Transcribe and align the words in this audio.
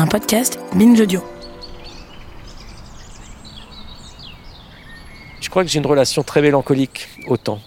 un 0.00 0.06
podcast 0.06 0.58
Binge 0.74 0.98
Audio. 0.98 1.22
Je 5.42 5.50
crois 5.50 5.62
que 5.62 5.68
j'ai 5.68 5.78
une 5.78 5.86
relation 5.86 6.22
très 6.22 6.40
mélancolique 6.40 7.06
au 7.26 7.36
temps. 7.36 7.60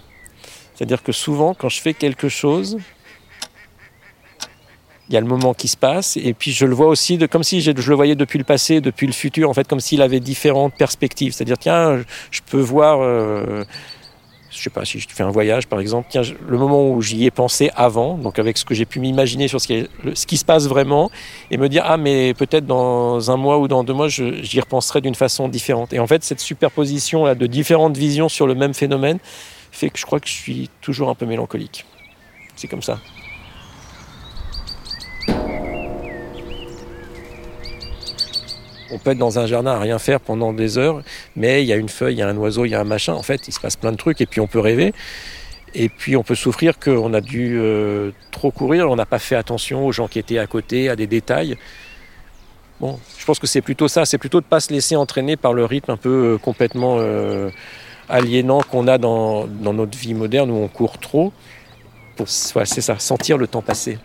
C'est-à-dire 0.74 1.04
que 1.04 1.12
souvent, 1.12 1.54
quand 1.54 1.69
je 1.69 1.79
fais 1.79 1.94
quelque 1.94 2.29
chose, 2.29 2.79
il 5.10 5.13
y 5.13 5.17
a 5.17 5.22
le 5.22 5.28
moment 5.28 5.54
qui 5.54 5.67
se 5.67 5.78
passe, 5.78 6.17
et 6.17 6.33
puis 6.33 6.51
je 6.51 6.65
le 6.65 6.74
vois 6.74 6.88
aussi 6.88 7.19
de, 7.19 7.28
comme 7.28 7.44
si 7.44 7.62
je, 7.62 7.69
le 7.69 7.96
voyais 7.96 8.15
depuis 8.15 8.40
le 8.40 8.46
passé, 8.46 8.81
depuis 8.81 9.06
le 9.06 9.13
futur, 9.13 9.47
en 9.47 9.54
fait, 9.54 9.68
comme 9.68 9.79
s'il 9.79 10.02
avait 10.02 10.20
différentes 10.20 10.74
perspectives. 10.74 11.34
C'est-à-dire, 11.34 11.60
tiens, 11.60 12.02
je 12.31 12.42
peux 12.50 12.62
voir 12.62 13.02
euh, 13.02 13.63
je 14.54 14.62
sais 14.62 14.70
pas, 14.70 14.85
si 14.85 14.99
je 14.99 15.08
fais 15.10 15.24
un 15.24 15.31
voyage 15.31 15.67
par 15.67 15.79
exemple, 15.79 16.09
le 16.48 16.58
moment 16.58 16.90
où 16.90 17.02
j'y 17.02 17.26
ai 17.26 17.31
pensé 17.31 17.71
avant, 17.75 18.17
donc 18.17 18.39
avec 18.39 18.57
ce 18.57 18.66
que 18.66 18.73
j'ai 18.73 18.85
pu 18.85 18.99
m'imaginer 18.99 19.48
sur 19.48 19.59
ce 19.59 19.67
qui, 19.67 19.88
ce 20.13 20.26
qui, 20.26 20.38
se 20.38 20.45
passe 20.45 20.67
vraiment, 20.67 21.09
et 21.52 21.57
me 21.57 21.70
dire, 21.70 21.84
ah 21.85 21.98
mais 21.98 22.34
peut-être 22.34 22.66
dans 22.66 23.31
un 23.31 23.38
mois 23.38 23.57
ou 23.59 23.67
dans 23.67 23.84
deux 23.84 23.93
mois, 23.93 24.07
j'y 24.07 24.59
repenserai 24.59 25.02
d'une 25.02 25.16
façon 25.16 25.48
différente. 25.48 25.93
Et 25.93 25.99
en 25.99 26.07
fait, 26.07 26.23
cette 26.23 26.39
superposition 26.39 27.26
là, 27.26 27.35
de 27.35 27.48
différentes 27.48 27.98
visions 27.98 28.29
sur 28.29 28.48
le 28.48 28.55
même 28.55 28.73
phénomène 28.73 29.20
fait 29.71 29.89
que 29.89 29.99
je 29.99 30.05
crois 30.05 30.20
que 30.20 30.27
je 30.27 30.34
suis 30.34 30.70
toujours 30.81 31.09
un 31.09 31.15
peu 31.15 31.26
mélancolique. 31.26 31.85
C'est 32.55 32.67
comme 32.67 32.84
ça. 32.84 32.99
On 38.91 38.97
peut 38.97 39.11
être 39.11 39.17
dans 39.17 39.39
un 39.39 39.45
jardin 39.45 39.71
à 39.71 39.79
rien 39.79 39.99
faire 39.99 40.19
pendant 40.19 40.53
des 40.53 40.77
heures, 40.77 41.01
mais 41.35 41.63
il 41.63 41.67
y 41.67 41.73
a 41.73 41.75
une 41.75 41.89
feuille, 41.89 42.15
il 42.15 42.19
y 42.19 42.21
a 42.21 42.27
un 42.27 42.37
oiseau, 42.37 42.65
il 42.65 42.69
y 42.69 42.75
a 42.75 42.81
un 42.81 42.85
machin. 42.85 43.13
En 43.13 43.23
fait, 43.23 43.47
il 43.47 43.53
se 43.53 43.59
passe 43.59 43.75
plein 43.75 43.91
de 43.91 43.97
trucs 43.97 44.21
et 44.21 44.25
puis 44.25 44.39
on 44.39 44.47
peut 44.47 44.59
rêver. 44.59 44.93
Et 45.75 45.89
puis 45.89 46.15
on 46.15 46.23
peut 46.23 46.35
souffrir 46.35 46.77
qu'on 46.79 47.13
a 47.13 47.21
dû 47.21 47.57
euh, 47.59 48.11
trop 48.31 48.51
courir, 48.51 48.89
on 48.91 48.95
n'a 48.95 49.07
pas 49.07 49.19
fait 49.19 49.35
attention 49.35 49.85
aux 49.85 49.91
gens 49.91 50.07
qui 50.07 50.20
étaient 50.20 50.37
à 50.37 50.45
côté, 50.45 50.90
à 50.90 50.95
des 50.95 51.07
détails. 51.07 51.57
Bon, 52.79 52.99
je 53.17 53.25
pense 53.25 53.40
que 53.40 53.48
c'est 53.48 53.62
plutôt 53.62 53.87
ça, 53.87 54.05
c'est 54.05 54.17
plutôt 54.17 54.40
de 54.40 54.45
ne 54.45 54.49
pas 54.49 54.59
se 54.59 54.71
laisser 54.71 54.95
entraîner 54.95 55.35
par 55.35 55.53
le 55.53 55.65
rythme 55.65 55.91
un 55.91 55.97
peu 55.97 56.34
euh, 56.34 56.37
complètement 56.37 56.97
euh, 56.99 57.49
aliénant 58.09 58.62
qu'on 58.62 58.87
a 58.87 58.97
dans, 58.97 59.47
notre 59.47 59.97
vie 59.97 60.13
moderne 60.13 60.51
où 60.51 60.55
on 60.55 60.68
court 60.68 60.99
trop. 60.99 61.34
Pour, 62.15 62.29
c'est 62.29 62.81
ça, 62.81 62.99
sentir 62.99 63.37
le 63.37 63.47
temps 63.47 63.63
passer. 63.63 63.97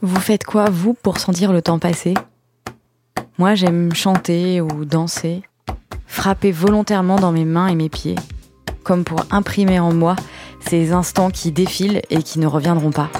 Vous 0.00 0.20
faites 0.20 0.44
quoi, 0.44 0.70
vous, 0.70 0.94
pour 0.94 1.18
sentir 1.18 1.52
le 1.52 1.60
temps 1.60 1.80
passer? 1.80 2.14
Moi, 3.36 3.56
j'aime 3.56 3.92
chanter 3.94 4.60
ou 4.60 4.84
danser, 4.84 5.42
frapper 6.06 6.52
volontairement 6.52 7.16
dans 7.16 7.32
mes 7.32 7.44
mains 7.44 7.66
et 7.66 7.74
mes 7.74 7.88
pieds, 7.88 8.14
comme 8.84 9.02
pour 9.02 9.24
imprimer 9.30 9.80
en 9.80 9.92
moi 9.92 10.14
ces 10.60 10.92
instants 10.92 11.30
qui 11.30 11.50
défilent 11.50 12.02
et 12.10 12.22
qui 12.22 12.38
ne 12.38 12.46
reviendront 12.46 12.92
pas. 12.92 13.10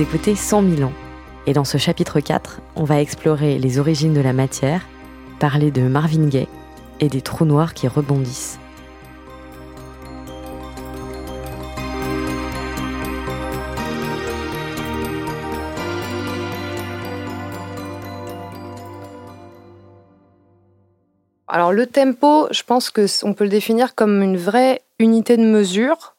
Écoutez 0.00 0.36
100 0.36 0.76
000 0.76 0.88
ans. 0.88 0.92
Et 1.46 1.52
dans 1.52 1.64
ce 1.64 1.76
chapitre 1.76 2.20
4, 2.20 2.60
on 2.76 2.84
va 2.84 3.00
explorer 3.00 3.58
les 3.58 3.80
origines 3.80 4.14
de 4.14 4.20
la 4.20 4.32
matière, 4.32 4.86
parler 5.40 5.72
de 5.72 5.82
Marvin 5.82 6.28
Gaye 6.28 6.46
et 7.00 7.08
des 7.08 7.20
trous 7.20 7.44
noirs 7.44 7.74
qui 7.74 7.88
rebondissent. 7.88 8.60
Alors 21.48 21.72
le 21.72 21.86
tempo, 21.86 22.46
je 22.52 22.62
pense 22.62 22.90
que 22.90 23.06
on 23.24 23.34
peut 23.34 23.44
le 23.44 23.50
définir 23.50 23.96
comme 23.96 24.22
une 24.22 24.36
vraie 24.36 24.82
unité 25.00 25.36
de 25.36 25.42
mesure 25.42 26.14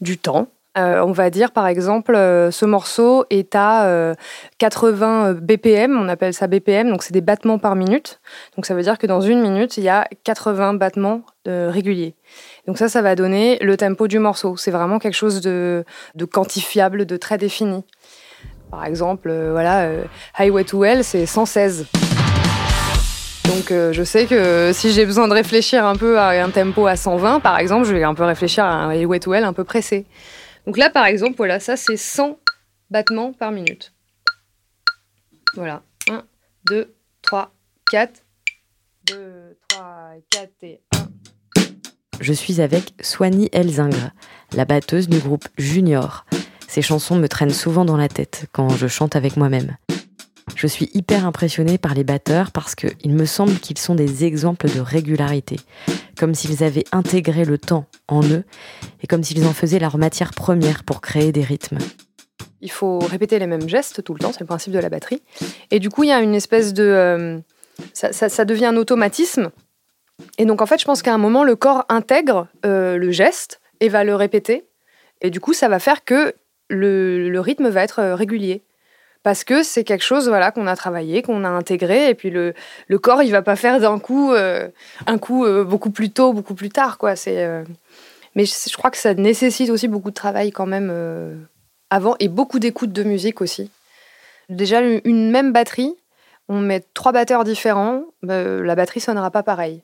du 0.00 0.18
temps 0.18 0.48
euh, 0.76 1.02
on 1.02 1.12
va 1.12 1.30
dire 1.30 1.52
par 1.52 1.66
exemple, 1.66 2.14
euh, 2.14 2.50
ce 2.50 2.66
morceau 2.66 3.24
est 3.30 3.54
à 3.54 4.14
80 4.58 5.26
euh, 5.26 5.34
BPM, 5.34 5.98
on 5.98 6.08
appelle 6.08 6.34
ça 6.34 6.48
BPM, 6.48 6.90
donc 6.90 7.02
c'est 7.02 7.14
des 7.14 7.22
battements 7.22 7.58
par 7.58 7.76
minute. 7.76 8.20
Donc 8.56 8.66
ça 8.66 8.74
veut 8.74 8.82
dire 8.82 8.98
que 8.98 9.06
dans 9.06 9.22
une 9.22 9.40
minute, 9.40 9.78
il 9.78 9.84
y 9.84 9.88
a 9.88 10.06
80 10.24 10.74
battements 10.74 11.22
réguliers. 11.46 12.16
Donc 12.66 12.76
ça, 12.76 12.88
ça 12.88 13.02
va 13.02 13.14
donner 13.14 13.56
le 13.60 13.76
tempo 13.76 14.08
du 14.08 14.18
morceau. 14.18 14.56
C'est 14.56 14.72
vraiment 14.72 14.98
quelque 14.98 15.14
chose 15.14 15.40
de, 15.40 15.84
quantifiable, 16.32 17.06
de 17.06 17.16
très 17.16 17.38
défini. 17.38 17.84
Par 18.72 18.84
exemple, 18.84 19.32
voilà, 19.52 19.88
Highway 20.36 20.64
to 20.64 20.84
Hell, 20.84 21.04
c'est 21.04 21.24
116. 21.24 21.86
Donc 23.44 23.68
je 23.70 24.02
sais 24.02 24.26
que 24.26 24.72
si 24.74 24.90
j'ai 24.90 25.06
besoin 25.06 25.28
de 25.28 25.34
réfléchir 25.34 25.86
un 25.86 25.94
peu 25.94 26.18
à 26.18 26.30
un 26.44 26.50
tempo 26.50 26.88
à 26.88 26.96
120, 26.96 27.38
par 27.38 27.60
exemple, 27.60 27.86
je 27.86 27.94
vais 27.94 28.02
un 28.02 28.14
peu 28.14 28.24
réfléchir 28.24 28.64
à 28.64 28.72
un 28.72 28.90
Highway 28.90 29.20
to 29.20 29.32
Hell 29.32 29.44
un 29.44 29.52
peu 29.52 29.62
pressé. 29.62 30.04
Donc 30.66 30.78
là, 30.78 30.90
par 30.90 31.06
exemple, 31.06 31.36
voilà, 31.36 31.60
ça 31.60 31.76
c'est 31.76 31.96
100 31.96 32.38
battements 32.90 33.32
par 33.32 33.52
minute. 33.52 33.92
Voilà. 35.54 35.82
1, 36.10 36.24
2, 36.68 36.94
3, 37.22 37.54
4. 37.90 38.22
2, 39.06 39.56
3, 39.68 40.14
4 40.30 40.50
et 40.62 40.80
1. 40.92 40.98
Je 42.20 42.32
suis 42.32 42.60
avec 42.60 42.94
Soigny 43.00 43.48
Elzingre, 43.52 44.10
la 44.54 44.64
batteuse 44.64 45.08
du 45.08 45.18
groupe 45.18 45.46
Junior. 45.56 46.26
Ces 46.66 46.82
chansons 46.82 47.16
me 47.16 47.28
traînent 47.28 47.50
souvent 47.50 47.84
dans 47.84 47.96
la 47.96 48.08
tête 48.08 48.46
quand 48.52 48.70
je 48.70 48.88
chante 48.88 49.14
avec 49.14 49.36
moi-même. 49.36 49.76
Je 50.56 50.66
suis 50.66 50.90
hyper 50.94 51.26
impressionnée 51.26 51.78
par 51.78 51.94
les 51.94 52.04
batteurs 52.04 52.50
parce 52.50 52.74
qu'il 52.74 53.12
me 53.12 53.26
semble 53.26 53.58
qu'ils 53.58 53.78
sont 53.78 53.94
des 53.94 54.24
exemples 54.24 54.68
de 54.72 54.80
régularité, 54.80 55.60
comme 56.18 56.34
s'ils 56.34 56.64
avaient 56.64 56.84
intégré 56.92 57.44
le 57.44 57.58
temps 57.58 57.86
en 58.08 58.22
eux 58.22 58.44
et 59.02 59.06
comme 59.06 59.22
s'ils 59.22 59.44
en 59.46 59.52
faisaient 59.52 59.78
leur 59.78 59.98
matière 59.98 60.32
première 60.32 60.84
pour 60.84 61.00
créer 61.00 61.32
des 61.32 61.42
rythmes. 61.42 61.78
Il 62.60 62.70
faut 62.70 62.98
répéter 62.98 63.38
les 63.38 63.46
mêmes 63.46 63.68
gestes 63.68 64.02
tout 64.02 64.14
le 64.14 64.18
temps, 64.18 64.32
c'est 64.32 64.40
le 64.40 64.46
principe 64.46 64.72
de 64.72 64.78
la 64.78 64.88
batterie. 64.88 65.22
Et 65.70 65.78
du 65.78 65.90
coup, 65.90 66.04
il 66.04 66.08
y 66.08 66.12
a 66.12 66.20
une 66.20 66.34
espèce 66.34 66.72
de... 66.72 66.82
Euh, 66.82 67.38
ça, 67.92 68.44
devient 68.44 68.66
un 68.66 68.76
automatisme. 68.76 69.50
Et 70.38 70.46
donc, 70.46 70.62
en 70.62 70.66
fait, 70.66 70.80
je 70.80 70.86
pense 70.86 71.02
qu'à 71.02 71.12
un 71.12 71.18
moment, 71.18 71.44
le 71.44 71.56
corps 71.56 71.84
intègre 71.88 72.48
euh, 72.64 72.96
le 72.96 73.10
geste 73.10 73.60
et 73.80 73.88
va 73.88 74.04
le 74.04 74.14
répéter. 74.14 74.66
Et 75.20 75.30
du 75.30 75.40
coup, 75.40 75.52
ça 75.52 75.68
va 75.68 75.78
faire 75.78 76.04
que 76.04 76.34
le 76.68 77.38
rythme 77.38 77.68
va 77.68 77.82
être 77.82 78.00
euh, 78.00 78.14
régulier 78.14 78.65
parce 79.26 79.42
que 79.42 79.64
c'est 79.64 79.82
quelque 79.82 80.04
chose 80.04 80.28
voilà 80.28 80.52
qu'on 80.52 80.68
a 80.68 80.76
travaillé, 80.76 81.20
qu'on 81.20 81.42
a 81.42 81.48
intégré, 81.48 82.10
et 82.10 82.14
puis 82.14 82.30
le, 82.30 82.54
le 82.86 82.98
corps 83.00 83.24
il 83.24 83.32
va 83.32 83.42
pas 83.42 83.56
faire 83.56 83.80
d'un 83.80 83.98
coup 83.98 84.30
euh, 84.30 84.68
un 85.08 85.18
coup 85.18 85.44
euh, 85.44 85.64
beaucoup 85.64 85.90
plus 85.90 86.10
tôt, 86.10 86.32
beaucoup 86.32 86.54
plus 86.54 86.68
tard 86.68 86.96
quoi. 86.96 87.16
C'est 87.16 87.44
euh, 87.44 87.64
mais 88.36 88.44
je, 88.44 88.76
crois 88.76 88.92
que 88.92 88.96
ça 88.96 89.14
nécessite 89.14 89.70
aussi 89.70 89.88
beaucoup 89.88 90.10
de 90.10 90.14
travail 90.14 90.52
quand 90.52 90.66
même 90.66 90.92
avant 91.90 92.14
et 92.20 92.28
beaucoup 92.28 92.60
d'écoute 92.60 92.92
de 92.92 93.02
musique 93.02 93.40
aussi. 93.40 93.68
Déjà 94.48 94.80
une 94.80 95.32
même 95.32 95.52
batterie, 95.52 95.96
on 96.48 96.60
met 96.60 96.84
trois 96.94 97.10
batteurs 97.10 97.42
différents, 97.42 98.04
bah, 98.22 98.44
la 98.44 98.76
batterie 98.76 99.00
sonnera 99.00 99.32
pas 99.32 99.42
pareil. 99.42 99.82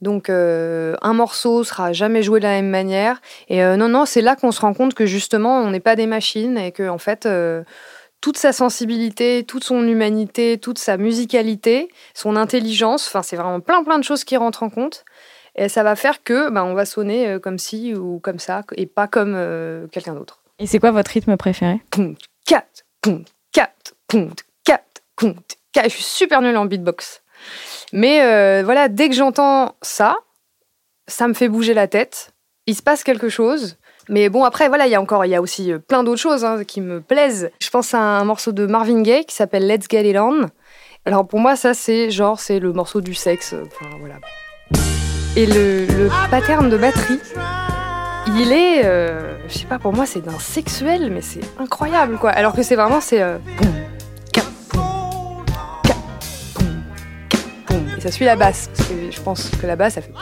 Donc 0.00 0.30
un 0.30 1.12
morceau 1.12 1.62
sera 1.62 1.92
jamais 1.92 2.22
joué 2.22 2.40
de 2.40 2.44
la 2.44 2.52
même 2.52 2.70
manière. 2.70 3.20
Et 3.50 3.60
non, 3.62 3.90
non, 3.90 4.06
c'est 4.06 4.22
là 4.22 4.34
qu'on 4.34 4.52
se 4.52 4.62
rend 4.62 4.72
compte 4.72 4.94
que 4.94 5.04
justement, 5.04 5.58
on 5.58 5.72
n'est 5.72 5.78
pas 5.78 5.94
des 5.94 6.06
machines 6.06 6.56
et 6.56 6.72
que 6.72 6.88
en 6.88 6.98
fait, 6.98 7.28
toute 8.20 8.36
sa 8.36 8.52
sensibilité, 8.52 9.44
toute 9.46 9.64
son 9.64 9.86
humanité, 9.86 10.58
toute 10.58 10.78
sa 10.78 10.96
musicalité, 10.96 11.88
son 12.14 12.36
intelligence. 12.36 13.06
Enfin, 13.06 13.22
c'est 13.22 13.36
vraiment 13.36 13.60
plein 13.60 13.84
plein 13.84 13.98
de 13.98 14.04
choses 14.04 14.24
qui 14.24 14.36
rentrent 14.36 14.62
en 14.62 14.70
compte. 14.70 15.04
Et 15.54 15.68
ça 15.68 15.82
va 15.82 15.96
faire 15.96 16.22
que 16.22 16.50
bah, 16.50 16.64
on 16.64 16.74
va 16.74 16.84
sonner 16.84 17.28
euh, 17.28 17.38
comme 17.40 17.58
ci 17.58 17.94
ou 17.94 18.20
comme 18.20 18.38
ça 18.38 18.62
et 18.76 18.86
pas 18.86 19.08
comme 19.08 19.34
euh, 19.34 19.88
quelqu'un 19.88 20.14
d'autre. 20.14 20.40
Et 20.60 20.66
c'est 20.66 20.78
quoi 20.78 20.92
votre 20.92 21.10
rythme 21.10 21.36
préféré? 21.36 21.80
4, 22.46 22.84
4, 23.52 23.94
4, 24.64 24.82
4. 25.72 25.84
Je 25.84 25.88
suis 25.88 26.02
super 26.02 26.42
nulle 26.42 26.56
en 26.56 26.66
beatbox. 26.66 27.22
Mais 27.92 28.22
euh, 28.22 28.62
voilà, 28.64 28.88
dès 28.88 29.08
que 29.08 29.14
j'entends 29.14 29.74
ça, 29.82 30.16
ça 31.06 31.28
me 31.28 31.34
fait 31.34 31.48
bouger 31.48 31.74
la 31.74 31.88
tête. 31.88 32.32
Il 32.66 32.76
se 32.76 32.82
passe 32.82 33.02
quelque 33.02 33.28
chose. 33.28 33.77
Mais 34.08 34.28
bon, 34.28 34.44
après, 34.44 34.68
voilà, 34.68 34.86
il 34.86 34.90
y 34.90 34.94
a 34.94 35.00
encore, 35.00 35.24
il 35.24 35.30
y 35.30 35.34
a 35.34 35.42
aussi 35.42 35.72
euh, 35.72 35.78
plein 35.78 36.02
d'autres 36.02 36.20
choses 36.20 36.44
hein, 36.44 36.64
qui 36.66 36.80
me 36.80 37.00
plaisent. 37.00 37.50
Je 37.60 37.70
pense 37.70 37.92
à 37.94 38.00
un 38.00 38.24
morceau 38.24 38.52
de 38.52 38.66
Marvin 38.66 39.02
Gaye 39.02 39.24
qui 39.24 39.34
s'appelle 39.34 39.66
Let's 39.66 39.86
Get 39.90 40.08
It 40.08 40.16
On. 40.16 40.46
Alors 41.04 41.26
pour 41.26 41.40
moi, 41.40 41.56
ça, 41.56 41.74
c'est 41.74 42.10
genre, 42.10 42.40
c'est 42.40 42.58
le 42.58 42.72
morceau 42.72 43.00
du 43.00 43.14
sexe. 43.14 43.54
Enfin, 43.54 43.90
voilà. 44.00 44.16
Et 45.36 45.46
le, 45.46 46.08
pattern 46.30 46.68
de 46.70 46.76
batterie, 46.76 47.20
il 48.26 48.52
est, 48.52 48.84
euh, 48.84 49.36
je 49.48 49.58
sais 49.58 49.66
pas, 49.66 49.78
pour 49.78 49.92
moi, 49.92 50.06
c'est 50.06 50.20
d'un 50.20 50.38
sexuel, 50.38 51.10
mais 51.12 51.20
c'est 51.20 51.40
incroyable, 51.58 52.18
quoi. 52.18 52.30
Alors 52.30 52.54
que 52.54 52.62
c'est 52.62 52.76
vraiment, 52.76 53.00
c'est 53.00 53.22
euh, 53.22 53.38
Et 57.96 58.00
ça 58.00 58.12
suit 58.12 58.24
la 58.24 58.36
basse, 58.36 58.70
parce 58.74 58.88
que 58.88 59.10
je 59.10 59.20
pense 59.20 59.50
que 59.50 59.66
la 59.66 59.76
basse, 59.76 59.94
ça 59.94 60.02
fait 60.02 60.12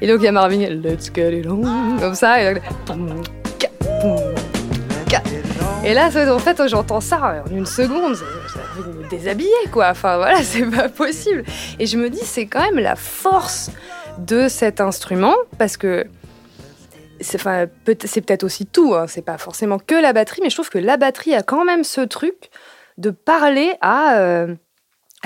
Et 0.00 0.06
donc 0.06 0.20
il 0.20 0.24
y 0.24 0.28
a 0.28 0.32
Marvin, 0.32 0.58
let's 0.58 1.10
get 1.14 1.38
it 1.38 1.46
on, 1.46 1.98
comme 1.98 2.14
ça. 2.14 2.42
Et, 2.42 2.56
et 5.84 5.94
là, 5.94 6.08
en 6.34 6.38
fait, 6.38 6.60
j'entends 6.66 7.00
ça 7.00 7.44
en 7.46 7.50
une 7.50 7.64
seconde, 7.64 8.16
j'ai 8.16 8.82
envie 8.82 8.90
de 8.90 8.98
me 8.98 9.08
déshabiller, 9.08 9.50
quoi. 9.72 9.90
Enfin 9.90 10.16
voilà, 10.16 10.36
c'est 10.42 10.66
pas 10.66 10.88
possible. 10.88 11.44
Et 11.78 11.86
je 11.86 11.96
me 11.96 12.10
dis, 12.10 12.24
c'est 12.24 12.46
quand 12.46 12.60
même 12.60 12.78
la 12.78 12.96
force 12.96 13.70
de 14.18 14.48
cet 14.48 14.80
instrument, 14.80 15.34
parce 15.58 15.76
que 15.76 16.06
c'est 17.20 17.40
enfin, 17.40 17.66
peut 17.84 17.94
peut-être 17.94 18.44
aussi 18.44 18.66
tout, 18.66 18.94
hein. 18.94 19.06
c'est 19.06 19.24
pas 19.24 19.38
forcément 19.38 19.78
que 19.78 19.94
la 19.94 20.12
batterie, 20.12 20.40
mais 20.42 20.50
je 20.50 20.56
trouve 20.56 20.70
que 20.70 20.78
la 20.78 20.96
batterie 20.96 21.34
a 21.34 21.42
quand 21.42 21.64
même 21.64 21.84
ce 21.84 22.00
truc 22.00 22.50
de 22.98 23.10
parler 23.10 23.72
à, 23.80 24.18
euh, 24.18 24.54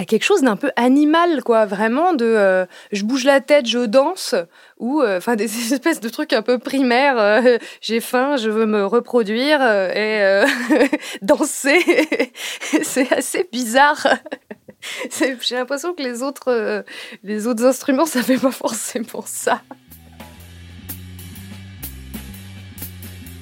à 0.01 0.07
quelque 0.07 0.25
chose 0.25 0.41
d'un 0.41 0.57
peu 0.57 0.71
animal, 0.77 1.43
quoi, 1.43 1.67
vraiment 1.67 2.15
de 2.15 2.25
euh, 2.25 2.65
je 2.91 3.05
bouge 3.05 3.25
la 3.25 3.43
tête, 3.43 3.67
je 3.67 3.81
danse, 3.81 4.35
ou 4.79 5.03
euh, 5.03 5.19
enfin 5.19 5.37
des 5.37 5.45
espèces 5.75 6.01
de 6.01 6.09
trucs 6.09 6.33
un 6.33 6.41
peu 6.41 6.59
primaires, 6.59 7.43
j'ai 7.83 8.01
faim, 8.01 8.37
je 8.39 8.49
veux 8.49 8.65
me 8.65 8.87
reproduire 8.87 9.61
et 9.61 10.43
danser, 11.23 12.31
c'est 12.83 13.13
assez 13.13 13.47
bizarre. 13.53 14.07
J'ai 15.19 15.57
l'impression 15.57 15.93
que 15.93 16.03
les 16.03 16.23
autres, 16.23 16.83
les 17.23 17.47
autres 17.47 17.67
instruments, 17.67 18.07
ça 18.07 18.23
fait 18.23 18.39
pas 18.39 18.51
forcément 18.51 19.23
ça. 19.27 19.61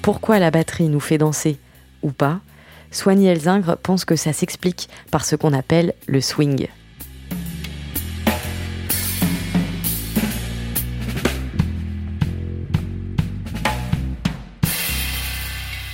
Pourquoi 0.01 0.39
la 0.39 0.51
batterie 0.51 0.89
nous 0.89 0.99
fait 0.99 1.17
danser? 1.17 1.57
Ou 2.03 2.11
pas? 2.11 2.41
Soigny 2.91 3.27
Elzingre 3.27 3.77
pense 3.77 4.03
que 4.03 4.15
ça 4.15 4.33
s'explique 4.33 4.89
par 5.11 5.25
ce 5.25 5.35
qu'on 5.35 5.53
appelle 5.53 5.93
le 6.07 6.21
swing. 6.21 6.67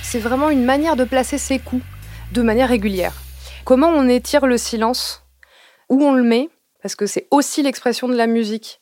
C'est 0.02 0.20
vraiment 0.20 0.48
une 0.48 0.64
manière 0.64 0.96
de 0.96 1.04
placer 1.04 1.36
ses 1.36 1.58
coups 1.58 1.84
de 2.32 2.40
manière 2.40 2.70
régulière. 2.70 3.12
Comment 3.64 3.88
on 3.88 4.08
étire 4.08 4.46
le 4.46 4.56
silence? 4.56 5.24
Où 5.90 6.02
on 6.02 6.14
le 6.14 6.22
met? 6.22 6.48
Parce 6.82 6.96
que 6.96 7.06
c'est 7.06 7.26
aussi 7.30 7.62
l'expression 7.62 8.08
de 8.08 8.14
la 8.14 8.26
musique. 8.26 8.80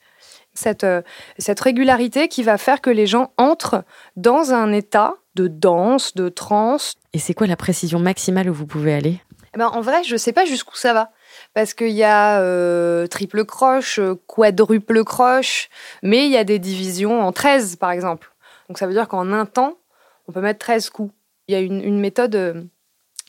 Cette, 0.52 0.84
euh, 0.84 1.02
cette 1.38 1.58
régularité 1.58 2.28
qui 2.28 2.44
va 2.44 2.58
faire 2.58 2.80
que 2.80 2.90
les 2.90 3.06
gens 3.06 3.32
entrent 3.38 3.82
dans 4.16 4.52
un 4.52 4.72
état 4.72 5.14
de 5.34 5.48
danse, 5.48 6.14
de 6.14 6.28
trance. 6.28 6.94
Et 7.14 7.18
c'est 7.18 7.32
quoi 7.32 7.46
la 7.46 7.56
précision 7.56 8.00
maximale 8.00 8.50
où 8.50 8.54
vous 8.54 8.66
pouvez 8.66 8.92
aller? 8.92 9.20
Eh 9.54 9.58
ben, 9.58 9.68
En 9.68 9.80
vrai, 9.80 10.02
je 10.02 10.14
ne 10.14 10.18
sais 10.18 10.32
pas 10.32 10.44
jusqu'où 10.44 10.74
ça 10.74 10.92
va. 10.92 11.12
Parce 11.54 11.72
qu'il 11.72 11.92
y 11.92 12.02
a 12.02 12.40
euh, 12.40 13.06
triple 13.06 13.44
croche, 13.44 14.00
quadruple 14.26 15.04
croche, 15.04 15.70
mais 16.02 16.26
il 16.26 16.32
y 16.32 16.36
a 16.36 16.42
des 16.42 16.58
divisions 16.58 17.22
en 17.22 17.30
13, 17.30 17.76
par 17.76 17.92
exemple. 17.92 18.32
Donc 18.68 18.78
ça 18.78 18.88
veut 18.88 18.92
dire 18.92 19.06
qu'en 19.06 19.32
un 19.32 19.46
temps, 19.46 19.78
on 20.26 20.32
peut 20.32 20.40
mettre 20.40 20.58
13 20.58 20.90
coups. 20.90 21.14
Il 21.46 21.52
y 21.52 21.56
a 21.56 21.60
une, 21.60 22.00
méthode 22.00 22.34
euh, 22.34 22.62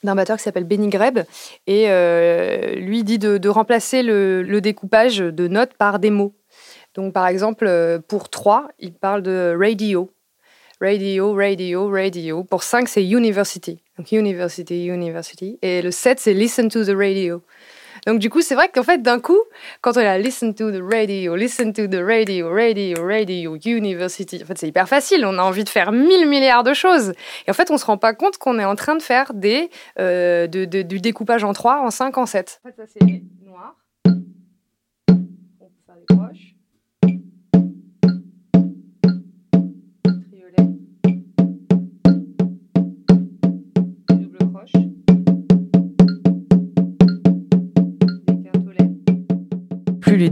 d'un 0.03 0.15
batteur 0.15 0.37
qui 0.37 0.43
s'appelle 0.43 0.63
Benny 0.63 0.87
Greb, 0.87 1.19
et 1.67 1.91
euh, 1.91 2.75
lui 2.75 3.03
dit 3.03 3.19
de, 3.19 3.49
remplacer 3.49 4.01
le, 4.01 4.41
le, 4.41 4.61
découpage 4.61 5.17
de 5.17 5.47
notes 5.47 5.73
par 5.75 5.99
des 5.99 6.09
mots. 6.09 6.33
Donc 6.95 7.13
par 7.13 7.27
exemple, 7.27 8.01
pour 8.07 8.29
3, 8.29 8.69
il 8.79 8.93
parle 8.93 9.21
de 9.21 9.55
radio 9.59 10.09
radio, 10.81 11.33
radio, 11.33 11.89
radio. 11.89 12.43
Pour 12.43 12.63
5, 12.63 12.87
c'est 12.87 13.05
university. 13.05 13.79
Donc 13.97 14.11
university, 14.11 14.85
university. 14.85 15.57
Et 15.61 15.81
le 15.81 15.91
7, 15.91 16.19
c'est 16.19 16.33
listen 16.33 16.69
to 16.69 16.83
the 16.83 16.95
radio. 16.95 17.41
Donc 18.05 18.19
du 18.19 18.29
coup, 18.29 18.41
c'est 18.41 18.55
vrai 18.55 18.69
qu'en 18.69 18.83
fait, 18.83 19.01
d'un 19.01 19.19
coup, 19.19 19.39
quand 19.81 19.97
on 19.97 20.01
a 20.01 20.17
listen 20.17 20.53
to 20.53 20.71
the 20.71 20.81
radio, 20.81 21.35
listen 21.35 21.73
to 21.73 21.87
the 21.87 21.95
radio, 21.95 22.53
radio, 22.53 23.03
radio, 23.03 23.55
university, 23.55 24.41
en 24.43 24.45
fait, 24.45 24.57
c'est 24.57 24.67
hyper 24.67 24.87
facile. 24.87 25.25
On 25.25 25.37
a 25.39 25.41
envie 25.41 25.63
de 25.63 25.69
faire 25.69 25.91
mille 25.91 26.27
milliards 26.27 26.63
de 26.63 26.73
choses. 26.73 27.13
Et 27.47 27.51
en 27.51 27.53
fait, 27.53 27.71
on 27.71 27.77
se 27.77 27.85
rend 27.85 27.97
pas 27.97 28.13
compte 28.13 28.37
qu'on 28.37 28.59
est 28.59 28.65
en 28.65 28.75
train 28.75 28.95
de 28.95 29.01
faire 29.01 29.33
des, 29.33 29.69
euh, 29.99 30.45
du 30.47 30.99
découpage 30.99 31.43
en 31.43 31.53
3, 31.53 31.81
en 31.81 31.89
5, 31.89 32.17
en 32.17 32.25
7. 32.25 32.61
En 32.63 32.69
fait, 32.69 32.75
ça, 32.75 32.83
c'est 32.85 33.23
noir. 33.43 33.75
On 34.07 34.11
peut 35.13 35.71
faire 35.87 35.95
croches. 36.07 36.54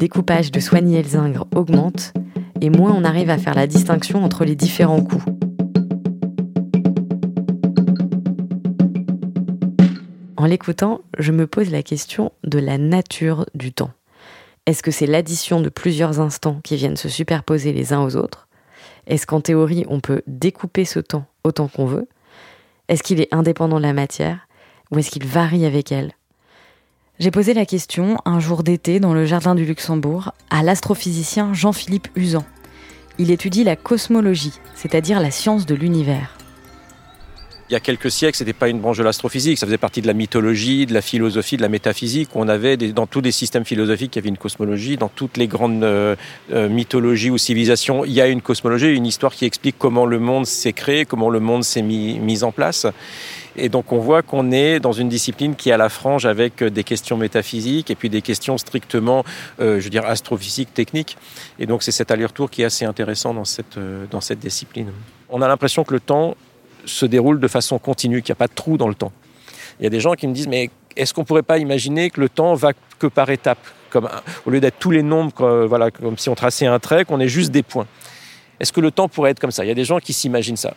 Découpage 0.04 0.52
de 0.52 0.60
Soigny 0.60 0.98
Elzingre 0.98 1.48
augmente, 1.56 2.12
et 2.60 2.70
moins 2.70 2.94
on 2.94 3.06
arrive 3.06 3.30
à 3.30 3.38
faire 3.38 3.54
la 3.54 3.68
distinction 3.68 4.22
entre 4.22 4.44
les 4.44 4.54
différents 4.54 5.02
coups. 5.02 5.24
En 10.36 10.46
l'écoutant, 10.46 11.00
je 11.20 11.32
me 11.32 11.48
pose 11.48 11.72
la 11.72 11.84
question 11.84 12.34
de 12.44 12.60
la 12.60 12.78
nature 12.78 13.46
du 13.56 13.72
temps. 13.72 13.92
Est-ce 14.66 14.84
que 14.84 14.92
c'est 14.92 15.06
l'addition 15.06 15.62
de 15.62 15.70
plusieurs 15.70 16.20
instants 16.20 16.60
qui 16.66 16.76
viennent 16.76 16.98
se 16.98 17.08
superposer 17.08 17.72
les 17.72 17.94
uns 17.94 18.04
aux 18.04 18.18
autres? 18.18 18.50
Est-ce 19.08 19.26
qu'en 19.26 19.40
théorie, 19.40 19.86
on 19.88 20.02
peut 20.02 20.22
découper 20.28 20.84
ce 20.84 21.00
temps 21.00 21.28
autant 21.46 21.70
qu'on 21.70 21.86
veut? 21.86 22.10
Est-ce 22.90 23.04
qu'il 23.04 23.22
est 23.22 23.34
indépendant 23.34 23.78
de 23.78 23.84
la 23.84 23.94
matière 23.94 24.50
Ou 24.92 25.00
est-ce 25.00 25.12
qu'il 25.12 25.26
varie 25.26 25.66
avec 25.66 25.94
elle? 25.94 26.12
J'ai 27.24 27.32
posé 27.32 27.54
la 27.54 27.66
question 27.66 28.18
un 28.26 28.42
jour 28.42 28.64
d'été 28.64 29.00
dans 29.00 29.14
le 29.14 29.26
jardin 29.26 29.56
du 29.56 29.64
Luxembourg 29.64 30.34
à 30.50 30.62
l'astrophysicien 30.62 31.54
Jean-Philippe 31.54 32.10
Usan. 32.18 32.44
Il 33.18 33.32
étudie 33.32 33.64
la 33.64 33.78
cosmologie, 33.78 34.52
c'est-à-dire 34.76 35.22
la 35.22 35.32
science 35.32 35.66
de 35.66 35.74
l'univers. 35.74 36.36
Il 37.70 37.74
y 37.74 37.78
a 37.78 37.80
quelques 37.80 38.12
siècles, 38.12 38.38
ce 38.38 38.44
n'était 38.44 38.52
pas 38.52 38.68
une 38.68 38.82
branche 38.82 38.98
de 38.98 39.04
l'astrophysique, 39.04 39.58
ça 39.58 39.66
faisait 39.66 39.78
partie 39.78 40.02
de 40.02 40.08
la 40.08 40.14
mythologie, 40.14 40.86
de 40.86 40.94
la 40.94 41.02
philosophie, 41.02 41.56
de 41.56 41.62
la 41.62 41.70
métaphysique. 41.70 42.28
On 42.36 42.50
avait 42.50 42.76
dans 42.76 43.08
tous 43.08 43.22
les 43.22 43.32
systèmes 43.32 43.64
philosophiques, 43.64 44.18
il 44.18 44.20
y 44.20 44.22
avait 44.22 44.28
une 44.28 44.38
cosmologie. 44.38 44.98
Dans 44.98 45.08
toutes 45.08 45.38
les 45.38 45.48
grandes 45.48 45.82
euh, 45.82 46.18
euh, 46.52 46.68
mythologies 46.68 47.30
ou 47.30 47.38
civilisations, 47.38 48.04
il 48.04 48.12
y 48.12 48.20
a 48.20 48.28
une 48.28 48.42
cosmologie, 48.42 48.94
une 48.94 49.06
histoire 49.06 49.32
qui 49.32 49.46
explique 49.46 49.78
comment 49.80 50.06
le 50.06 50.20
monde 50.20 50.46
s'est 50.46 50.74
créé, 50.74 51.06
comment 51.06 51.30
le 51.30 51.40
monde 51.40 51.64
s'est 51.64 51.84
mis 51.84 52.44
en 52.44 52.52
place. 52.52 52.86
Et 53.56 53.70
donc 53.70 53.92
on 53.92 54.00
voit 54.00 54.22
qu'on 54.22 54.52
est 54.52 54.80
dans 54.80 54.92
une 54.92 55.10
discipline 55.10 55.56
qui 55.56 55.70
est 55.70 55.74
à 55.74 55.78
la 55.78 55.90
frange 55.90 56.26
avec 56.26 56.62
euh, 56.62 56.70
des 56.70 56.84
questions 56.84 57.18
métaphysiques 57.18 57.92
et 57.92 57.96
puis 57.96 58.10
des 58.10 58.22
questions 58.22 58.58
strictement, 58.58 59.24
euh, 59.60 59.80
je 59.80 59.84
veux 59.84 59.90
dire, 59.90 60.06
astrophysiques, 60.06 60.74
techniques. 60.74 61.18
Et 61.60 61.66
donc 61.66 61.84
c'est 61.84 61.92
cet 61.92 62.12
aller-retour 62.12 62.50
qui 62.50 62.64
est 62.64 62.66
assez 62.66 62.86
intéressant 62.86 63.34
dans 63.34 63.46
cette, 63.46 63.78
euh, 63.78 64.06
dans 64.10 64.22
cette 64.22 64.40
discipline. 64.40 64.92
On 65.30 65.42
a 65.42 65.48
l'impression 65.48 65.84
que 65.84 65.94
le 65.94 66.00
temps 66.00 66.36
se 66.86 67.06
déroule 67.06 67.40
de 67.40 67.48
façon 67.48 67.80
continue, 67.80 68.22
qu'il 68.22 68.32
n'y 68.32 68.38
a 68.38 68.42
pas 68.42 68.48
de 68.48 68.54
trou 68.54 68.78
dans 68.78 68.88
le 68.88 68.96
temps. 68.96 69.12
Il 69.80 69.84
y 69.84 69.88
a 69.88 69.90
des 69.90 70.00
gens 70.00 70.14
qui 70.14 70.28
me 70.28 70.34
disent, 70.34 70.48
mais 70.48 70.70
est-ce 70.96 71.14
qu'on 71.14 71.22
ne 71.22 71.26
pourrait 71.26 71.44
pas 71.44 71.58
imaginer 71.58 72.10
que 72.10 72.22
le 72.22 72.30
temps 72.30 72.54
va 72.56 72.72
que 73.00 73.08
par 73.08 73.30
étapes 73.30 73.66
comme, 73.90 74.10
Au 74.46 74.50
lieu 74.50 74.60
d'être 74.60 74.80
tous 74.80 74.92
les 74.92 75.04
nombres, 75.04 75.66
voilà, 75.66 75.92
comme 75.92 76.18
si 76.18 76.30
on 76.30 76.36
traçait 76.36 76.66
un 76.66 76.80
trait, 76.80 77.06
qu'on 77.06 77.20
ait 77.20 77.28
juste 77.28 77.52
des 77.52 77.64
points? 77.64 77.88
Est-ce 78.60 78.72
que 78.72 78.82
le 78.82 78.92
temps 78.92 79.08
pourrait 79.08 79.32
être 79.32 79.40
comme 79.40 79.52
ça? 79.52 79.66
Il 79.66 79.68
y 79.68 79.72
a 79.72 79.76
des 79.76 79.86
gens 79.86 80.00
qui 80.00 80.14
s'imaginent 80.14 80.58
ça. 80.58 80.76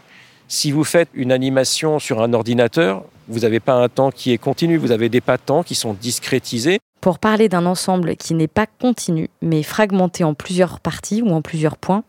Si 0.49 0.71
vous 0.71 0.85
faites 0.85 1.09
une 1.12 1.33
animation 1.33 1.99
sur 1.99 2.23
un 2.23 2.33
ordinateur, 2.33 3.03
vous 3.26 3.41
n'avez 3.41 3.59
pas 3.59 3.75
un 3.75 3.88
temps 3.88 4.12
qui 4.12 4.33
est 4.33 4.38
continu, 4.38 4.76
vous 4.76 4.93
avez 4.93 5.09
des 5.09 5.21
pas 5.21 5.38
de 5.38 5.43
temps 5.43 5.65
qui 5.65 5.75
sont 5.75 5.95
discrétisés. 5.95 6.79
Pour 7.00 7.19
parler 7.19 7.49
d'un 7.49 7.67
ensemble 7.67 8.15
qui 8.15 8.35
n'est 8.35 8.47
pas 8.47 8.67
continu, 8.67 9.29
mais 9.43 9.65
fragmenté 9.65 10.23
en 10.23 10.35
plusieurs 10.35 10.79
parties 10.79 11.21
ou 11.21 11.31
en 11.31 11.43
plusieurs 11.43 11.76
points, 11.76 12.05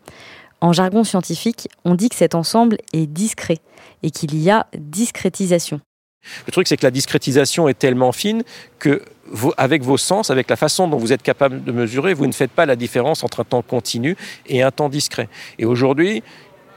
en 0.60 0.72
jargon 0.72 1.02
scientifique, 1.02 1.68
on 1.84 1.96
dit 1.96 2.08
que 2.08 2.14
cet 2.14 2.36
ensemble 2.36 2.78
est 2.92 3.06
discret 3.06 3.58
et 4.04 4.10
qu'il 4.12 4.36
y 4.36 4.50
a 4.50 4.66
discrétisation. 4.76 5.80
Le 6.46 6.52
truc, 6.52 6.68
c'est 6.68 6.76
que 6.76 6.86
la 6.86 6.90
discrétisation 6.90 7.68
est 7.68 7.78
tellement 7.78 8.12
fine 8.12 8.42
que, 8.78 9.02
avec 9.56 9.82
vos 9.82 9.96
sens, 9.96 10.30
avec 10.30 10.50
la 10.50 10.56
façon 10.56 10.88
dont 10.88 10.96
vous 10.96 11.12
êtes 11.12 11.22
capable 11.22 11.62
de 11.62 11.72
mesurer, 11.72 12.14
vous 12.14 12.26
ne 12.26 12.32
faites 12.32 12.50
pas 12.50 12.66
la 12.66 12.76
différence 12.76 13.24
entre 13.24 13.40
un 13.40 13.44
temps 13.44 13.62
continu 13.62 14.16
et 14.46 14.62
un 14.62 14.70
temps 14.70 14.88
discret. 14.88 15.28
Et 15.58 15.64
aujourd'hui, 15.64 16.22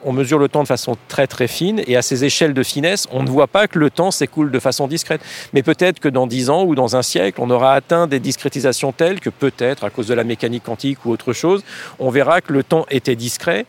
on 0.04 0.14
mesure 0.14 0.40
le 0.40 0.48
temps 0.48 0.64
de 0.64 0.68
façon 0.68 0.96
très 1.08 1.28
très 1.28 1.48
fine 1.48 1.82
et 1.88 1.96
à 1.96 2.02
ces 2.02 2.26
échelles 2.26 2.54
de 2.54 2.64
finesse, 2.64 3.08
on 3.12 3.24
ne 3.24 3.30
voit 3.30 3.48
pas 3.48 3.68
que 3.68 3.80
le 3.80 3.90
temps 3.90 4.12
s'écoule 4.12 4.52
de 4.52 4.60
façon 4.60 4.88
discrète. 4.88 5.22
Mais 5.54 5.64
peut-être 5.64 6.00
que 6.00 6.10
dans 6.10 6.28
dix 6.28 6.50
ans 6.50 6.64
ou 6.64 6.76
dans 6.76 6.96
un 6.96 7.02
siècle, 7.02 7.40
on 7.42 7.50
aura 7.50 7.74
atteint 7.74 8.08
des 8.08 8.20
discrétisations 8.20 8.92
telles 8.92 9.20
que 9.20 9.30
peut-être, 9.30 9.84
à 9.84 9.90
cause 9.90 10.08
de 10.08 10.14
la 10.14 10.24
mécanique 10.24 10.64
quantique 10.64 11.06
ou 11.06 11.12
autre 11.12 11.34
chose, 11.34 11.64
on 12.00 12.10
verra 12.10 12.42
que 12.42 12.54
le 12.54 12.64
temps 12.64 12.86
était 12.90 13.16
discret. 13.16 13.66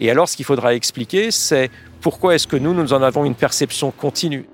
Et 0.00 0.10
alors, 0.10 0.28
ce 0.28 0.36
qu'il 0.36 0.44
faudra 0.44 0.74
expliquer, 0.74 1.30
c'est 1.30 1.70
pourquoi 2.00 2.34
est-ce 2.34 2.46
que 2.46 2.56
nous, 2.56 2.74
nous 2.74 2.92
en 2.92 3.02
avons 3.02 3.24
une 3.24 3.34
perception 3.34 3.90
continue? 3.90 4.46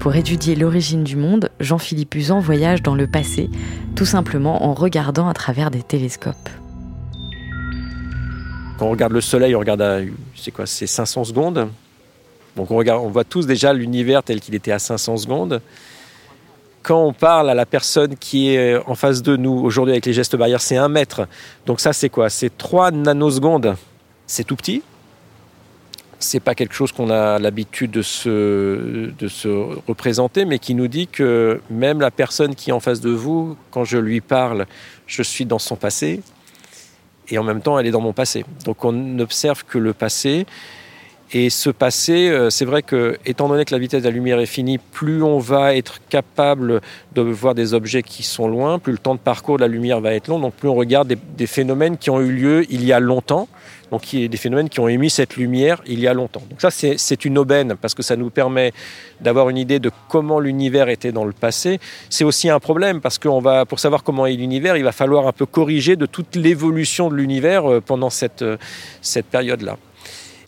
Pour 0.00 0.14
étudier 0.14 0.54
l'origine 0.54 1.04
du 1.04 1.16
monde, 1.16 1.50
Jean-Philippe 1.58 2.14
Usan 2.14 2.38
voyage 2.38 2.82
dans 2.82 2.94
le 2.94 3.08
passé, 3.08 3.50
tout 3.96 4.04
simplement 4.04 4.64
en 4.64 4.72
regardant 4.72 5.28
à 5.28 5.34
travers 5.34 5.70
des 5.70 5.82
télescopes. 5.82 6.48
Quand 8.78 8.86
on 8.86 8.90
regarde 8.90 9.12
le 9.12 9.22
Soleil, 9.22 9.54
on 9.54 9.58
regarde 9.58 9.80
à 9.80 10.00
c'est 10.34 10.50
quoi, 10.50 10.66
c'est 10.66 10.86
500 10.86 11.24
secondes. 11.24 11.70
Donc 12.56 12.70
on, 12.70 12.76
regarde, 12.76 13.02
on 13.04 13.08
voit 13.08 13.24
tous 13.24 13.46
déjà 13.46 13.72
l'univers 13.72 14.22
tel 14.22 14.40
qu'il 14.40 14.54
était 14.54 14.72
à 14.72 14.78
500 14.78 15.16
secondes. 15.18 15.60
quand 16.82 17.02
on 17.02 17.12
parle 17.12 17.50
à 17.50 17.54
la 17.54 17.66
personne 17.66 18.16
qui 18.16 18.50
est 18.50 18.76
en 18.86 18.94
face 18.94 19.20
de 19.22 19.36
nous 19.36 19.50
aujourd'hui 19.50 19.92
avec 19.92 20.06
les 20.06 20.12
gestes 20.12 20.36
barrières, 20.36 20.60
c'est 20.60 20.76
un 20.76 20.88
mètre. 20.88 21.26
Donc 21.66 21.80
ça, 21.80 21.92
c'est 21.92 22.08
quoi? 22.08 22.30
C'est 22.30 22.56
3 22.56 22.92
nanosecondes. 22.92 23.76
C'est 24.26 24.44
tout 24.44 24.56
petit. 24.56 24.82
C'est 26.18 26.40
pas 26.40 26.54
quelque 26.54 26.74
chose 26.74 26.92
qu'on 26.92 27.10
a 27.10 27.38
l'habitude 27.38 27.90
de 27.90 28.02
se 28.02 29.50
représenter, 29.86 30.44
mais 30.44 30.58
qui 30.58 30.74
nous 30.74 30.88
dit 30.88 31.08
que 31.08 31.60
même 31.70 32.00
la 32.00 32.10
personne 32.10 32.54
qui 32.54 32.70
est 32.70 32.72
en 32.72 32.80
face 32.80 33.00
de 33.00 33.10
vous, 33.10 33.56
quand 33.70 33.84
je 33.84 33.98
lui 33.98 34.20
parle, 34.20 34.66
je 35.06 35.22
suis 35.22 35.44
dans 35.44 35.58
son 35.58 35.76
passé, 35.76 36.22
et 37.28 37.38
en 37.38 37.42
même 37.42 37.60
temps, 37.60 37.78
elle 37.78 37.86
est 37.86 37.90
dans 37.90 38.00
mon 38.00 38.12
passé. 38.12 38.44
Donc 38.64 38.84
on 38.84 38.92
n'observe 38.92 39.64
que 39.64 39.78
le 39.78 39.92
passé. 39.92 40.46
Et 41.32 41.50
ce 41.50 41.70
passé, 41.70 42.28
euh, 42.28 42.50
c'est 42.50 42.64
vrai 42.64 42.82
que, 42.82 43.18
étant 43.26 43.48
donné 43.48 43.64
que 43.64 43.74
la 43.74 43.80
vitesse 43.80 44.02
de 44.02 44.08
la 44.08 44.14
lumière 44.14 44.38
est 44.38 44.46
finie, 44.46 44.78
plus 44.78 45.24
on 45.24 45.38
va 45.38 45.74
être 45.74 45.98
capable 46.08 46.80
de 47.14 47.20
voir 47.20 47.56
des 47.56 47.74
objets 47.74 48.04
qui 48.04 48.22
sont 48.22 48.46
loin, 48.46 48.78
plus 48.78 48.92
le 48.92 48.98
temps 48.98 49.16
de 49.16 49.20
parcours 49.20 49.56
de 49.56 49.62
la 49.62 49.68
lumière 49.68 50.00
va 50.00 50.14
être 50.14 50.28
long, 50.28 50.38
donc 50.38 50.54
plus 50.54 50.68
on 50.68 50.76
regarde 50.76 51.12
des, 51.36 51.46
phénomènes 51.48 51.98
qui 51.98 52.10
ont 52.10 52.20
eu 52.20 52.30
lieu 52.30 52.66
il 52.70 52.84
y 52.84 52.92
a 52.92 53.00
longtemps, 53.00 53.48
donc 53.90 54.02
des 54.14 54.36
phénomènes 54.36 54.68
qui 54.68 54.78
ont 54.78 54.86
émis 54.86 55.10
cette 55.10 55.36
lumière 55.36 55.82
il 55.86 55.98
y 55.98 56.06
a 56.06 56.14
longtemps. 56.14 56.42
Donc 56.48 56.60
ça, 56.60 56.70
c'est 56.70 57.24
une 57.24 57.38
aubaine 57.38 57.74
parce 57.80 57.94
que 57.94 58.02
ça 58.02 58.14
nous 58.14 58.30
permet 58.30 58.72
d'avoir 59.20 59.48
une 59.48 59.58
idée 59.58 59.80
de 59.80 59.90
comment 60.08 60.38
l'univers 60.38 60.88
était 60.88 61.12
dans 61.12 61.24
le 61.24 61.32
passé. 61.32 61.80
C'est 62.08 62.24
aussi 62.24 62.48
un 62.50 62.60
problème 62.60 63.00
parce 63.00 63.18
que 63.18 63.28
va, 63.40 63.64
pour 63.64 63.80
savoir 63.80 64.04
comment 64.04 64.26
est 64.26 64.34
l'univers, 64.34 64.76
il 64.76 64.84
va 64.84 64.92
falloir 64.92 65.26
un 65.26 65.32
peu 65.32 65.46
corriger 65.46 65.96
de 65.96 66.06
toute 66.06 66.36
l'évolution 66.36 67.10
de 67.10 67.16
l'univers 67.16 67.68
euh, 67.68 67.80
pendant 67.80 68.10
cette, 68.10 68.42
euh, 68.42 68.56
cette 69.02 69.26
période-là. 69.26 69.76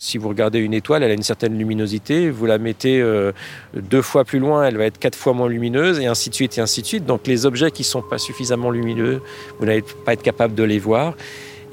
Si 0.01 0.17
vous 0.17 0.29
regardez 0.29 0.59
une 0.59 0.73
étoile, 0.73 1.03
elle 1.03 1.11
a 1.11 1.13
une 1.13 1.23
certaine 1.23 1.57
luminosité. 1.57 2.29
Vous 2.29 2.45
la 2.45 2.57
mettez 2.57 3.01
euh, 3.01 3.33
deux 3.75 4.01
fois 4.01 4.23
plus 4.23 4.39
loin, 4.39 4.63
elle 4.63 4.77
va 4.77 4.85
être 4.85 4.97
quatre 4.97 5.17
fois 5.17 5.33
moins 5.33 5.49
lumineuse, 5.49 5.99
et 5.99 6.05
ainsi 6.05 6.29
de 6.29 6.35
suite, 6.35 6.57
et 6.57 6.61
ainsi 6.61 6.81
de 6.81 6.87
suite. 6.87 7.05
Donc 7.05 7.27
les 7.27 7.45
objets 7.45 7.69
qui 7.69 7.81
ne 7.81 7.87
sont 7.87 8.01
pas 8.01 8.17
suffisamment 8.17 8.71
lumineux, 8.71 9.21
vous 9.59 9.65
n'allez 9.65 9.83
pas 10.05 10.13
être 10.13 10.21
capable 10.21 10.55
de 10.55 10.63
les 10.63 10.79
voir. 10.79 11.15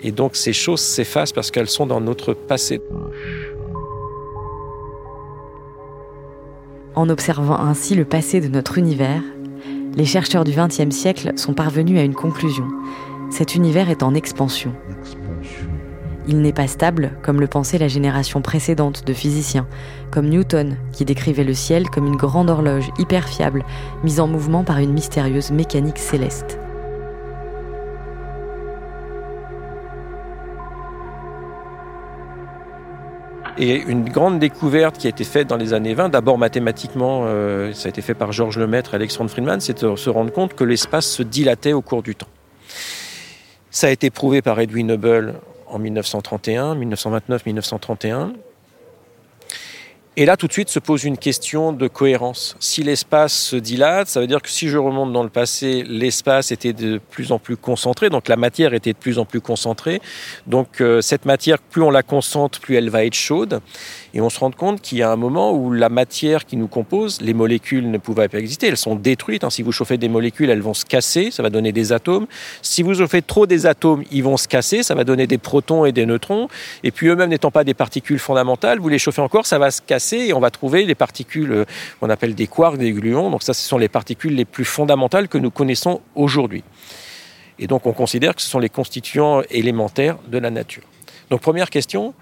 Et 0.02 0.10
donc 0.10 0.34
ces 0.34 0.52
choses 0.52 0.80
s'effacent 0.80 1.32
parce 1.32 1.52
qu'elles 1.52 1.68
sont 1.68 1.86
dans 1.86 2.00
notre 2.00 2.34
passé. 2.34 2.82
En 6.96 7.08
observant 7.08 7.60
ainsi 7.60 7.94
le 7.94 8.04
passé 8.04 8.40
de 8.40 8.48
notre 8.48 8.76
univers, 8.76 9.22
les 9.94 10.04
chercheurs 10.04 10.42
du 10.42 10.52
XXe 10.52 10.94
siècle 10.94 11.32
sont 11.36 11.54
parvenus 11.54 12.00
à 12.00 12.02
une 12.02 12.14
conclusion. 12.14 12.66
Cet 13.30 13.54
univers 13.54 13.88
est 13.88 14.02
en 14.02 14.14
expansion. 14.14 14.72
Il 16.28 16.40
n'est 16.40 16.52
pas 16.52 16.66
stable, 16.66 17.12
comme 17.22 17.40
le 17.40 17.46
pensait 17.46 17.78
la 17.78 17.86
génération 17.86 18.42
précédente 18.42 19.06
de 19.06 19.12
physiciens, 19.12 19.68
comme 20.10 20.28
Newton, 20.28 20.76
qui 20.92 21.04
décrivait 21.04 21.44
le 21.44 21.54
ciel 21.54 21.88
comme 21.88 22.06
une 22.06 22.16
grande 22.16 22.50
horloge 22.50 22.90
hyper 22.98 23.28
fiable, 23.28 23.64
mise 24.02 24.18
en 24.18 24.26
mouvement 24.26 24.64
par 24.64 24.78
une 24.78 24.92
mystérieuse 24.92 25.52
mécanique 25.52 25.98
céleste. 25.98 26.58
Et 33.58 33.82
une 33.82 34.08
grande 34.08 34.38
découverte 34.38 34.98
qui 34.98 35.06
a 35.06 35.10
été 35.10 35.24
faite 35.24 35.46
dans 35.46 35.56
les 35.56 35.72
années 35.72 35.94
20, 35.94 36.10
d'abord 36.10 36.38
mathématiquement, 36.38 37.22
euh, 37.24 37.72
ça 37.72 37.86
a 37.86 37.88
été 37.88 38.02
fait 38.02 38.14
par 38.14 38.32
Georges 38.32 38.58
Lemaître 38.58 38.92
et 38.92 38.96
Alexandre 38.96 39.30
Friedman, 39.30 39.60
c'est 39.60 39.84
de 39.84 39.96
se 39.96 40.10
rendre 40.10 40.32
compte 40.32 40.54
que 40.54 40.64
l'espace 40.64 41.06
se 41.06 41.22
dilatait 41.22 41.72
au 41.72 41.80
cours 41.80 42.02
du 42.02 42.14
temps. 42.14 42.28
Ça 43.70 43.86
a 43.86 43.90
été 43.90 44.10
prouvé 44.10 44.42
par 44.42 44.60
Edwin 44.60 44.90
Hubble 44.90 45.34
en 45.68 45.82
1931, 45.82 46.78
1929, 46.78 47.44
1931. 47.44 48.45
Et 50.18 50.24
là, 50.24 50.38
tout 50.38 50.46
de 50.46 50.52
suite, 50.52 50.70
se 50.70 50.78
pose 50.78 51.04
une 51.04 51.18
question 51.18 51.74
de 51.74 51.88
cohérence. 51.88 52.56
Si 52.58 52.82
l'espace 52.82 53.34
se 53.34 53.54
dilate, 53.54 54.08
ça 54.08 54.18
veut 54.18 54.26
dire 54.26 54.40
que 54.40 54.48
si 54.48 54.70
je 54.70 54.78
remonte 54.78 55.12
dans 55.12 55.22
le 55.22 55.28
passé, 55.28 55.84
l'espace 55.86 56.52
était 56.52 56.72
de 56.72 56.98
plus 57.10 57.32
en 57.32 57.38
plus 57.38 57.58
concentré, 57.58 58.08
donc 58.08 58.26
la 58.28 58.36
matière 58.36 58.72
était 58.72 58.94
de 58.94 58.98
plus 58.98 59.18
en 59.18 59.26
plus 59.26 59.42
concentrée. 59.42 60.00
Donc 60.46 60.80
euh, 60.80 61.02
cette 61.02 61.26
matière, 61.26 61.58
plus 61.58 61.82
on 61.82 61.90
la 61.90 62.02
concentre, 62.02 62.60
plus 62.60 62.76
elle 62.76 62.88
va 62.88 63.04
être 63.04 63.12
chaude. 63.12 63.60
Et 64.14 64.22
on 64.22 64.30
se 64.30 64.40
rend 64.40 64.50
compte 64.52 64.80
qu'il 64.80 64.96
y 64.96 65.02
a 65.02 65.12
un 65.12 65.16
moment 65.16 65.52
où 65.52 65.70
la 65.70 65.90
matière 65.90 66.46
qui 66.46 66.56
nous 66.56 66.68
compose, 66.68 67.20
les 67.20 67.34
molécules 67.34 67.90
ne 67.90 67.98
pouvaient 67.98 68.28
pas 68.28 68.38
exister, 68.38 68.68
elles 68.68 68.78
sont 68.78 68.96
détruites. 68.96 69.44
Hein. 69.44 69.50
Si 69.50 69.60
vous 69.60 69.72
chauffez 69.72 69.98
des 69.98 70.08
molécules, 70.08 70.48
elles 70.48 70.62
vont 70.62 70.72
se 70.72 70.86
casser, 70.86 71.30
ça 71.30 71.42
va 71.42 71.50
donner 71.50 71.72
des 71.72 71.92
atomes. 71.92 72.26
Si 72.62 72.82
vous 72.82 72.94
chauffez 72.94 73.20
trop 73.20 73.46
des 73.46 73.66
atomes, 73.66 74.02
ils 74.10 74.24
vont 74.24 74.38
se 74.38 74.48
casser, 74.48 74.82
ça 74.82 74.94
va 74.94 75.04
donner 75.04 75.26
des 75.26 75.36
protons 75.36 75.84
et 75.84 75.92
des 75.92 76.06
neutrons. 76.06 76.48
Et 76.84 76.90
puis 76.90 77.08
eux-mêmes 77.08 77.28
n'étant 77.28 77.50
pas 77.50 77.64
des 77.64 77.74
particules 77.74 78.18
fondamentales, 78.18 78.78
vous 78.78 78.88
les 78.88 78.98
chauffez 78.98 79.20
encore, 79.20 79.44
ça 79.44 79.58
va 79.58 79.70
se 79.70 79.82
casser 79.82 80.05
et 80.12 80.32
on 80.32 80.40
va 80.40 80.50
trouver 80.50 80.86
des 80.86 80.94
particules 80.94 81.52
euh, 81.52 81.64
qu'on 82.00 82.10
appelle 82.10 82.34
des 82.34 82.46
quarks, 82.46 82.78
des 82.78 82.92
gluons. 82.92 83.30
Donc 83.30 83.42
ça, 83.42 83.54
ce 83.54 83.66
sont 83.66 83.78
les 83.78 83.88
particules 83.88 84.34
les 84.34 84.44
plus 84.44 84.64
fondamentales 84.64 85.28
que 85.28 85.38
nous 85.38 85.50
connaissons 85.50 86.00
aujourd'hui. 86.14 86.64
Et 87.58 87.66
donc 87.66 87.86
on 87.86 87.92
considère 87.92 88.34
que 88.34 88.42
ce 88.42 88.48
sont 88.48 88.58
les 88.58 88.68
constituants 88.68 89.42
élémentaires 89.50 90.18
de 90.28 90.38
la 90.38 90.50
nature. 90.50 90.82
Donc 91.30 91.40
première 91.40 91.70
question, 91.70 92.14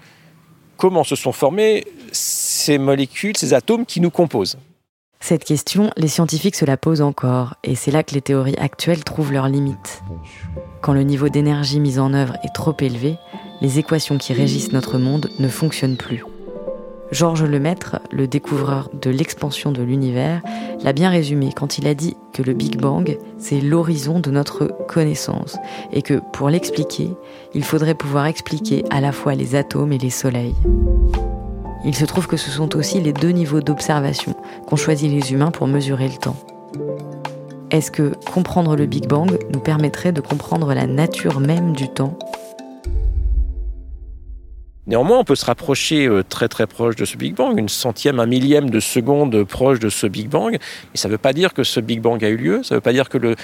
comment 0.77 1.03
se 1.03 1.15
sont 1.15 1.31
formées 1.31 1.85
ces 2.11 2.77
molécules, 2.77 3.37
ces 3.37 3.53
atomes 3.53 3.85
qui 3.85 3.99
nous 4.01 4.11
composent? 4.11 4.57
Cette 5.19 5.43
question, 5.43 5.89
les 5.97 6.07
scientifiques 6.07 6.55
se 6.55 6.65
la 6.65 6.77
posent 6.77 7.01
encore, 7.01 7.55
et 7.63 7.73
c'est 7.73 7.89
là 7.89 8.03
que 8.03 8.13
les 8.13 8.21
théories 8.21 8.57
actuelles 8.57 9.03
trouvent 9.03 9.31
leurs 9.31 9.47
limites. 9.47 10.03
Quand 10.81 10.93
le 10.93 11.01
niveau 11.01 11.29
d'énergie 11.29 11.79
mis 11.79 11.97
en 11.97 12.13
œuvre 12.13 12.35
est 12.43 12.53
trop 12.53 12.75
élevé, 12.79 13.15
les 13.61 13.79
équations 13.79 14.17
qui 14.17 14.33
régissent 14.33 14.71
notre 14.71 14.99
monde 14.99 15.29
ne 15.39 15.47
fonctionnent 15.47 15.97
plus. 15.97 16.23
Georges 17.11 17.43
Lemaître, 17.43 17.99
le 18.11 18.27
découvreur 18.27 18.89
de 18.99 19.09
l'expansion 19.09 19.71
de 19.71 19.83
l'univers, 19.83 20.41
l'a 20.83 20.91
bien 20.91 21.09
résumé 21.09 21.51
quand 21.55 21.77
il 21.77 21.87
a 21.87 21.93
dit 21.93 22.17
que 22.33 22.41
le 22.41 22.53
Big 22.53 22.77
Bang, 22.77 23.17
c'est 23.37 23.61
l'horizon 23.61 24.19
de 24.19 24.31
notre 24.31 24.67
connaissance, 24.87 25.57
et 25.93 26.01
que 26.01 26.19
pour 26.33 26.49
l'expliquer, 26.49 27.11
il 27.53 27.63
faudrait 27.63 27.95
pouvoir 27.95 28.25
expliquer 28.25 28.83
à 28.89 29.01
la 29.01 29.11
fois 29.11 29.35
les 29.35 29.55
atomes 29.55 29.93
et 29.93 29.97
les 29.97 30.09
soleils. 30.09 30.55
Il 31.85 31.95
se 31.95 32.05
trouve 32.05 32.27
que 32.27 32.37
ce 32.37 32.49
sont 32.49 32.75
aussi 32.75 32.99
les 32.99 33.13
deux 33.13 33.29
niveaux 33.29 33.61
d'observation 33.61 34.35
qu'ont 34.67 34.75
choisi 34.75 35.07
les 35.07 35.31
humains 35.31 35.51
pour 35.51 35.67
mesurer 35.67 36.07
le 36.07 36.17
temps. 36.17 36.37
Est-ce 37.69 37.91
que 37.91 38.13
comprendre 38.33 38.75
le 38.75 38.87
Big 38.87 39.07
Bang 39.07 39.37
nous 39.53 39.59
permettrait 39.59 40.11
de 40.11 40.21
comprendre 40.21 40.73
la 40.73 40.87
nature 40.87 41.39
même 41.39 41.73
du 41.73 41.87
temps 41.87 42.17
Néanmoins, 44.87 45.17
on 45.17 45.23
peut 45.23 45.35
se 45.35 45.45
rapprocher 45.45 46.05
euh, 46.05 46.23
très 46.23 46.47
très 46.47 46.67
proche 46.67 46.95
de 46.95 47.05
ce 47.05 47.17
Big 47.17 47.33
Bang, 47.33 47.57
une 47.57 47.69
centième, 47.69 48.19
un 48.19 48.27
millième 48.27 48.69
de 48.69 48.79
seconde 48.79 49.43
proche 49.43 49.79
de 49.79 49.89
ce 49.89 50.05
Big 50.05 50.29
Bang, 50.29 50.51
mais 50.53 50.97
ça 50.97 51.07
ne 51.07 51.13
veut 51.13 51.17
pas 51.17 51.33
dire 51.33 51.53
que 51.55 51.63
ce 51.63 51.79
Big 51.79 52.01
Bang 52.01 52.23
a 52.23 52.29
eu 52.29 52.37
lieu, 52.37 52.61
ça 52.61 52.75
ne 52.75 52.77
veut 52.77 52.81
pas 52.81 52.93
dire 52.93 53.09
que 53.09 53.35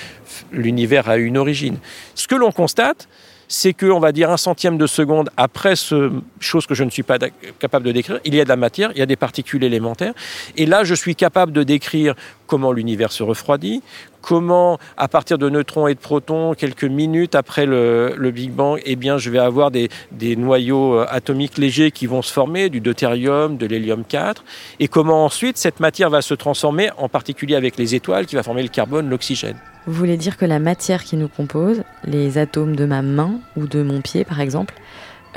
l'univers 0.51 1.09
a 1.09 1.17
eu 1.17 1.25
une 1.25 1.37
origine. 1.37 1.77
Ce 2.13 2.27
que 2.27 2.35
l'on 2.35 2.51
constate, 2.51 3.07
c'est 3.47 3.73
qu'on 3.73 3.99
va 3.99 4.11
dire 4.11 4.29
un 4.29 4.37
centième 4.37 4.77
de 4.77 4.87
seconde 4.87 5.29
après 5.35 5.75
ce 5.75 6.11
chose 6.39 6.65
que 6.65 6.73
je 6.73 6.83
ne 6.83 6.89
suis 6.89 7.03
pas 7.03 7.17
capable 7.59 7.85
de 7.85 7.91
décrire, 7.91 8.19
il 8.23 8.33
y 8.33 8.39
a 8.39 8.43
de 8.43 8.49
la 8.49 8.55
matière, 8.55 8.91
il 8.93 8.99
y 8.99 9.01
a 9.01 9.05
des 9.05 9.17
particules 9.17 9.63
élémentaires, 9.63 10.13
et 10.55 10.65
là 10.65 10.83
je 10.83 10.93
suis 10.93 11.15
capable 11.15 11.51
de 11.51 11.63
décrire 11.63 12.15
comment 12.51 12.73
l'univers 12.73 13.13
se 13.13 13.23
refroidit, 13.23 13.81
comment 14.19 14.77
à 14.97 15.07
partir 15.07 15.37
de 15.37 15.49
neutrons 15.49 15.87
et 15.87 15.95
de 15.95 15.99
protons, 15.99 16.53
quelques 16.53 16.83
minutes 16.83 17.33
après 17.33 17.65
le, 17.65 18.29
Big 18.35 18.51
Bang, 18.51 18.81
eh 18.83 18.97
bien 18.97 19.17
je 19.17 19.29
vais 19.29 19.39
avoir 19.39 19.71
des, 19.71 19.87
noyaux 20.35 20.95
euh, 20.95 21.05
atomiques 21.09 21.57
légers 21.57 21.91
qui 21.91 22.07
vont 22.07 22.21
se 22.21 22.33
former, 22.33 22.67
du 22.67 22.81
deutérium, 22.81 23.55
de 23.55 23.65
l'hélium 23.65 24.03
4, 24.03 24.43
et 24.81 24.89
comment 24.89 25.23
ensuite 25.23 25.57
cette 25.57 25.79
matière 25.79 26.09
va 26.09 26.21
se 26.21 26.33
transformer, 26.33 26.89
en 26.97 27.07
particulier 27.07 27.55
avec 27.55 27.77
les 27.77 27.95
étoiles, 27.95 28.25
qui 28.25 28.35
va 28.35 28.43
former 28.43 28.63
le 28.63 28.67
carbone, 28.67 29.09
l'oxygène. 29.09 29.55
Vous 29.87 29.93
voulez 29.93 30.17
dire 30.17 30.35
que 30.35 30.43
la 30.43 30.59
matière 30.59 31.05
qui 31.05 31.15
nous 31.15 31.29
compose, 31.29 31.83
les 32.03 32.37
atomes 32.37 32.75
de 32.75 32.83
ma 32.83 33.01
main 33.01 33.39
ou 33.55 33.65
de 33.65 33.81
mon 33.81 34.01
pied 34.01 34.25
par 34.25 34.41
exemple, 34.41 34.73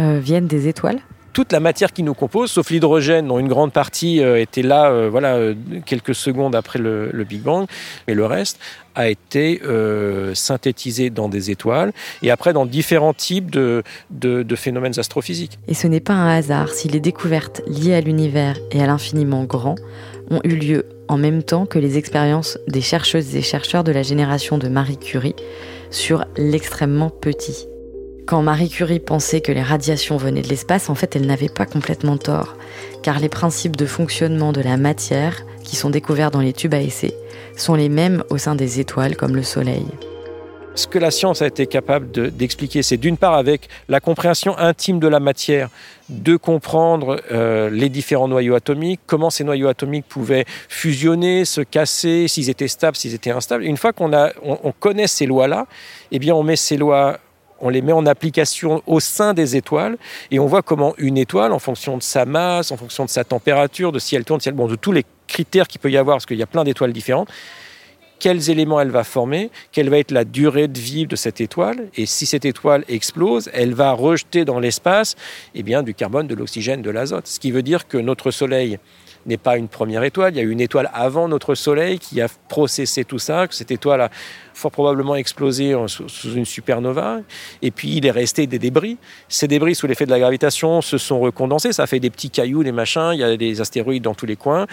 euh, 0.00 0.18
viennent 0.18 0.48
des 0.48 0.66
étoiles? 0.66 0.98
Toute 1.34 1.52
la 1.52 1.60
matière 1.60 1.92
qui 1.92 2.02
nous 2.02 2.14
compose, 2.14 2.50
sauf 2.50 2.70
l'hydrogène, 2.70 3.28
dont 3.28 3.38
une 3.38 3.48
grande 3.48 3.72
partie 3.72 4.22
euh, 4.22 4.40
était 4.40 4.62
là 4.62 4.90
euh, 4.90 5.10
voilà, 5.10 5.38
quelques 5.84 6.14
secondes 6.14 6.54
après 6.54 6.78
le, 6.78 7.10
Big 7.28 7.42
Bang, 7.42 7.66
mais 8.08 8.14
le 8.14 8.24
reste 8.24 8.58
a 8.94 9.08
été 9.08 9.60
synthétisé 10.34 11.10
dans 11.10 11.28
des 11.28 11.50
étoiles 11.50 11.92
et 12.22 12.30
après 12.30 12.52
dans 12.52 12.64
différents 12.64 13.12
types 13.12 13.50
de, 13.50 13.82
de 14.10 14.56
phénomènes 14.56 14.96
astrophysiques. 14.96 15.58
Et 15.66 15.74
ce 15.74 15.88
n'est 15.88 16.00
pas 16.00 16.12
un 16.12 16.28
hasard 16.28 16.68
si 16.68 16.86
les 16.86 17.00
découvertes 17.00 17.60
liées 17.66 17.94
à 17.94 18.00
l'univers 18.00 18.56
et 18.70 18.80
à 18.80 18.86
l'infiniment 18.86 19.42
grand 19.42 19.74
ont 20.30 20.40
eu 20.44 20.56
lieu 20.56 20.86
en 21.08 21.16
même 21.16 21.42
temps 21.42 21.66
que 21.66 21.78
les 21.78 21.98
expériences 21.98 22.58
des 22.68 22.80
chercheuses 22.80 23.34
et 23.36 23.42
chercheurs 23.42 23.84
de 23.84 23.92
la 23.92 24.02
génération 24.02 24.58
de 24.58 24.68
Marie 24.68 24.98
Curie 24.98 25.36
sur 25.90 26.24
l'extrêmement 26.36 27.10
petit. 27.10 27.66
Quand 28.26 28.40
Marie 28.40 28.70
Curie 28.70 29.00
pensait 29.00 29.42
que 29.42 29.52
les 29.52 29.62
radiations 29.62 30.16
venaient 30.16 30.40
de 30.40 30.48
l'espace, 30.48 30.88
en 30.88 30.94
fait, 30.94 31.14
elle 31.14 31.26
n'avait 31.26 31.50
pas 31.50 31.66
complètement 31.66 32.16
tort, 32.16 32.56
car 33.02 33.20
les 33.20 33.28
principes 33.28 33.76
de 33.76 33.84
fonctionnement 33.84 34.52
de 34.52 34.62
la 34.62 34.78
matière, 34.78 35.44
qui 35.62 35.76
sont 35.76 35.90
découverts 35.90 36.30
dans 36.30 36.40
les 36.40 36.54
tubes 36.54 36.72
à 36.72 36.80
essai, 36.80 37.14
sont 37.54 37.74
les 37.74 37.90
mêmes 37.90 38.24
au 38.30 38.38
sein 38.38 38.54
des 38.54 38.80
étoiles 38.80 39.16
comme 39.16 39.36
le 39.36 39.42
Soleil. 39.42 39.84
Ce 40.74 40.86
que 40.86 40.98
la 40.98 41.10
science 41.10 41.42
a 41.42 41.46
été 41.46 41.66
capable 41.66 42.10
d'expliquer, 42.30 42.82
c'est 42.82 42.96
d'une 42.96 43.18
part 43.18 43.34
avec 43.34 43.68
la 43.88 44.00
compréhension 44.00 44.58
intime 44.58 45.00
de 45.00 45.06
la 45.06 45.20
matière, 45.20 45.68
de 46.08 46.36
comprendre 46.36 47.20
euh, 47.30 47.68
les 47.70 47.90
différents 47.90 48.26
noyaux 48.26 48.54
atomiques, 48.54 49.00
comment 49.06 49.30
ces 49.30 49.44
noyaux 49.44 49.68
atomiques 49.68 50.06
pouvaient 50.08 50.46
fusionner, 50.68 51.44
se 51.44 51.60
casser, 51.60 52.26
s'ils 52.26 52.50
étaient 52.50 52.68
stables, 52.68 52.96
s'ils 52.96 53.14
étaient 53.14 53.30
instables. 53.30 53.64
une 53.64 53.76
fois 53.76 53.92
qu'on 53.92 54.12
on, 54.14 54.58
on 54.64 54.72
connaît 54.72 55.06
ces 55.06 55.26
lois-là, 55.26 55.66
eh 56.10 56.18
bien 56.18 56.34
on 56.34 56.42
met 56.42 56.56
ces 56.56 56.76
lois 56.76 57.18
on 57.64 57.70
les 57.70 57.82
met 57.82 57.92
en 57.92 58.06
application 58.06 58.82
au 58.86 59.00
sein 59.00 59.34
des 59.34 59.56
étoiles 59.56 59.96
et 60.30 60.38
on 60.38 60.46
voit 60.46 60.62
comment 60.62 60.94
une 60.98 61.18
étoile, 61.18 61.52
en 61.52 61.58
fonction 61.58 61.96
de 61.96 62.02
sa 62.02 62.26
masse, 62.26 62.70
en 62.70 62.76
fonction 62.76 63.06
de 63.06 63.10
sa 63.10 63.24
température, 63.24 63.90
de 63.90 63.98
si 63.98 64.14
elle 64.14 64.24
tourne, 64.24 64.40
si 64.40 64.48
elle, 64.48 64.54
bon, 64.54 64.68
de 64.68 64.76
tous 64.76 64.92
les 64.92 65.04
critères 65.26 65.66
qu'il 65.66 65.80
peut 65.80 65.90
y 65.90 65.96
avoir, 65.96 66.16
parce 66.16 66.26
qu'il 66.26 66.36
y 66.36 66.42
a 66.42 66.46
plein 66.46 66.62
d'étoiles 66.62 66.92
différentes, 66.92 67.30
quels 68.18 68.50
éléments 68.50 68.80
elle 68.80 68.90
va 68.90 69.02
former, 69.02 69.50
quelle 69.72 69.88
va 69.88 69.98
être 69.98 70.10
la 70.10 70.24
durée 70.24 70.68
de 70.68 70.78
vie 70.78 71.06
de 71.06 71.16
cette 71.16 71.40
étoile, 71.40 71.88
et 71.96 72.04
si 72.04 72.26
cette 72.26 72.44
étoile 72.44 72.84
explose, 72.88 73.50
elle 73.54 73.74
va 73.74 73.92
rejeter 73.92 74.44
dans 74.44 74.60
l'espace 74.60 75.16
eh 75.54 75.62
bien, 75.62 75.82
du 75.82 75.94
carbone, 75.94 76.26
de 76.26 76.34
l'oxygène, 76.34 76.82
de 76.82 76.90
l'azote. 76.90 77.26
Ce 77.26 77.40
qui 77.40 77.50
veut 77.50 77.62
dire 77.62 77.88
que 77.88 77.96
notre 77.96 78.30
Soleil 78.30 78.78
n'est 79.26 79.36
pas 79.36 79.56
une 79.56 79.68
première 79.68 80.04
étoile, 80.04 80.34
il 80.34 80.36
y 80.36 80.40
a 80.40 80.42
eu 80.42 80.50
une 80.50 80.60
étoile 80.60 80.90
avant 80.92 81.28
notre 81.28 81.54
Soleil 81.54 81.98
qui 81.98 82.20
a 82.20 82.28
processé 82.48 83.04
tout 83.04 83.18
ça, 83.18 83.46
cette 83.50 83.70
étoile 83.70 84.00
a 84.02 84.10
fort 84.52 84.70
probablement 84.70 85.16
explosé 85.16 85.74
sous 85.86 86.34
une 86.34 86.44
supernova, 86.44 87.20
et 87.62 87.70
puis 87.70 87.96
il 87.96 88.06
est 88.06 88.10
resté 88.10 88.46
des 88.46 88.58
débris. 88.58 88.98
Ces 89.28 89.48
débris, 89.48 89.74
sous 89.74 89.86
l'effet 89.86 90.06
de 90.06 90.10
la 90.10 90.18
gravitation, 90.18 90.80
se 90.80 90.98
sont 90.98 91.20
recondensés, 91.20 91.72
ça 91.72 91.86
fait 91.86 92.00
des 92.00 92.10
petits 92.10 92.30
cailloux, 92.30 92.62
des 92.62 92.72
machins, 92.72 93.10
il 93.12 93.20
y 93.20 93.24
a 93.24 93.36
des 93.36 93.60
astéroïdes 93.60 94.04
dans 94.04 94.14
tous 94.14 94.26
les 94.26 94.36
coins, 94.36 94.66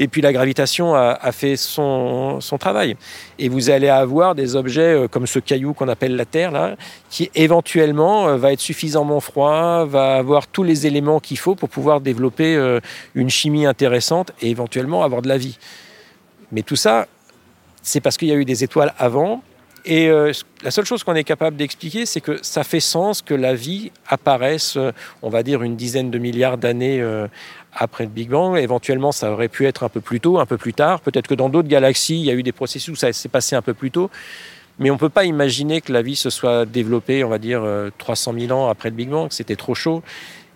et 0.00 0.06
puis 0.06 0.22
la 0.22 0.32
gravitation 0.32 0.94
a, 0.94 1.32
fait 1.32 1.56
son, 1.56 2.38
travail. 2.60 2.96
Et 3.40 3.48
vous 3.48 3.68
allez 3.68 3.88
avoir 3.88 4.36
des 4.36 4.54
objets 4.54 4.94
euh, 4.94 5.08
comme 5.08 5.26
ce 5.26 5.40
caillou 5.40 5.74
qu'on 5.74 5.88
appelle 5.88 6.14
la 6.14 6.24
Terre, 6.24 6.52
là, 6.52 6.76
qui 7.10 7.30
éventuellement 7.34 8.28
euh, 8.28 8.36
va 8.36 8.52
être 8.52 8.60
suffisamment 8.60 9.18
froid, 9.18 9.84
va 9.86 10.14
avoir 10.14 10.46
tous 10.46 10.62
les 10.62 10.86
éléments 10.86 11.18
qu'il 11.18 11.36
faut 11.36 11.56
pour 11.56 11.68
pouvoir 11.68 12.00
développer 12.00 12.54
euh, 12.54 12.78
une 13.16 13.28
chimie 13.28 13.66
intéressante 13.66 14.30
et 14.40 14.50
éventuellement 14.50 15.02
avoir 15.02 15.20
de 15.20 15.28
la 15.28 15.36
vie. 15.36 15.58
Mais 16.52 16.62
tout 16.62 16.76
ça, 16.76 17.08
c'est 17.82 18.00
parce 18.00 18.16
qu'il 18.16 18.28
y 18.28 18.32
a 18.32 18.36
eu 18.36 18.44
des 18.44 18.62
étoiles 18.62 18.94
avant. 18.98 19.42
Et 19.84 20.10
la 20.62 20.70
seule 20.70 20.84
chose 20.84 21.02
qu'on 21.02 21.14
est 21.14 21.24
capable 21.24 21.56
d'expliquer, 21.56 22.04
c'est 22.04 22.20
que 22.20 22.38
ça 22.42 22.62
fait 22.62 22.80
sens 22.80 23.22
que 23.22 23.32
la 23.32 23.54
vie 23.54 23.90
apparaisse, 24.06 24.76
on 25.22 25.30
va 25.30 25.42
dire, 25.42 25.62
une 25.62 25.76
dizaine 25.76 26.10
de 26.10 26.18
milliards 26.18 26.58
d'années 26.58 27.02
après 27.78 28.04
le 28.04 28.10
Big 28.10 28.28
Bang. 28.28 28.56
Éventuellement, 28.56 29.12
ça 29.12 29.32
aurait 29.32 29.48
pu 29.48 29.66
être 29.66 29.82
un 29.82 29.88
peu 29.88 30.00
plus 30.00 30.20
tôt, 30.20 30.38
un 30.38 30.46
peu 30.46 30.56
plus 30.56 30.74
tard. 30.74 31.00
Peut-être 31.00 31.26
que 31.26 31.34
dans 31.34 31.48
d'autres 31.48 31.68
galaxies, 31.68 32.18
il 32.18 32.24
y 32.24 32.30
a 32.30 32.34
eu 32.34 32.42
des 32.42 32.52
processus 32.52 32.92
où 32.92 32.96
ça 32.96 33.12
s'est 33.12 33.28
passé 33.28 33.56
un 33.56 33.62
peu 33.62 33.74
plus 33.74 33.90
tôt. 33.90 34.10
Mais 34.78 34.90
on 34.90 34.94
ne 34.94 34.98
peut 34.98 35.08
pas 35.08 35.24
imaginer 35.24 35.80
que 35.80 35.92
la 35.92 36.02
vie 36.02 36.16
se 36.16 36.30
soit 36.30 36.64
développée, 36.64 37.24
on 37.24 37.28
va 37.28 37.38
dire, 37.38 37.64
300 37.98 38.32
euh, 38.34 38.40
000 38.46 38.58
ans 38.58 38.68
après 38.68 38.90
le 38.90 38.94
Big 38.94 39.08
Bang. 39.08 39.28
C'était 39.30 39.56
trop 39.56 39.74
chaud. 39.74 40.02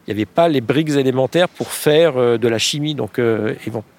Il 0.07 0.14
n'y 0.14 0.21
avait 0.21 0.26
pas 0.26 0.49
les 0.49 0.61
briques 0.61 0.91
élémentaires 0.91 1.49
pour 1.49 1.73
faire 1.73 2.17
euh, 2.17 2.38
de 2.38 2.49
la 2.49 2.59
chimie. 2.59 2.95
Donc, 2.95 3.19
euh, 3.19 3.55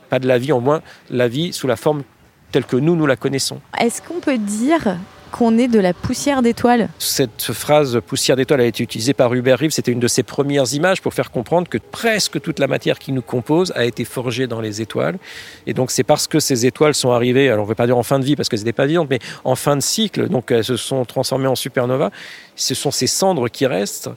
pas 0.09 0.19
de 0.19 0.27
la 0.27 0.37
vie, 0.37 0.51
au 0.51 0.59
moins 0.59 0.81
la 1.09 1.27
vie 1.27 1.53
sous 1.53 1.67
la 1.67 1.75
forme 1.75 2.03
telle 2.51 2.65
que 2.65 2.75
nous, 2.75 2.95
nous 2.95 3.05
la 3.05 3.15
connaissons. 3.15 3.59
Est-ce 3.79 4.01
qu'on 4.01 4.19
peut 4.19 4.37
dire 4.37 4.97
qu'on 5.33 5.57
est 5.57 5.67
de 5.67 5.79
la 5.79 5.93
poussière 5.95 6.43
d'étoiles. 6.43 6.89
Cette 6.99 7.51
phrase 7.51 7.99
poussière 8.05 8.35
d'étoiles 8.35 8.61
a 8.61 8.65
été 8.65 8.83
utilisée 8.83 9.15
par 9.15 9.33
Hubert 9.33 9.57
Reeves. 9.57 9.71
C'était 9.71 9.91
une 9.91 9.99
de 9.99 10.07
ses 10.07 10.21
premières 10.21 10.71
images 10.75 11.01
pour 11.01 11.15
faire 11.15 11.31
comprendre 11.31 11.67
que 11.67 11.79
presque 11.79 12.39
toute 12.39 12.59
la 12.59 12.67
matière 12.67 12.99
qui 12.99 13.11
nous 13.11 13.23
compose 13.23 13.73
a 13.75 13.83
été 13.83 14.05
forgée 14.05 14.45
dans 14.45 14.61
les 14.61 14.79
étoiles. 14.79 15.17
Et 15.65 15.73
donc 15.73 15.89
c'est 15.89 16.03
parce 16.03 16.27
que 16.27 16.39
ces 16.39 16.67
étoiles 16.67 16.93
sont 16.93 17.11
arrivées, 17.11 17.49
alors 17.49 17.63
on 17.63 17.65
ne 17.65 17.69
veut 17.69 17.75
pas 17.75 17.87
dire 17.87 17.97
en 17.97 18.03
fin 18.03 18.19
de 18.19 18.25
vie 18.25 18.35
parce 18.35 18.47
qu'elles 18.47 18.59
n'étaient 18.59 18.73
pas 18.73 18.85
vivantes, 18.85 19.07
mais 19.09 19.19
en 19.43 19.55
fin 19.55 19.75
de 19.75 19.81
cycle, 19.81 20.29
donc 20.29 20.51
elles 20.51 20.63
se 20.63 20.77
sont 20.77 21.03
transformées 21.03 21.47
en 21.47 21.55
supernova. 21.55 22.11
Ce 22.55 22.75
sont 22.75 22.91
ces 22.91 23.07
cendres 23.07 23.49
qui 23.49 23.65
restent 23.65 24.11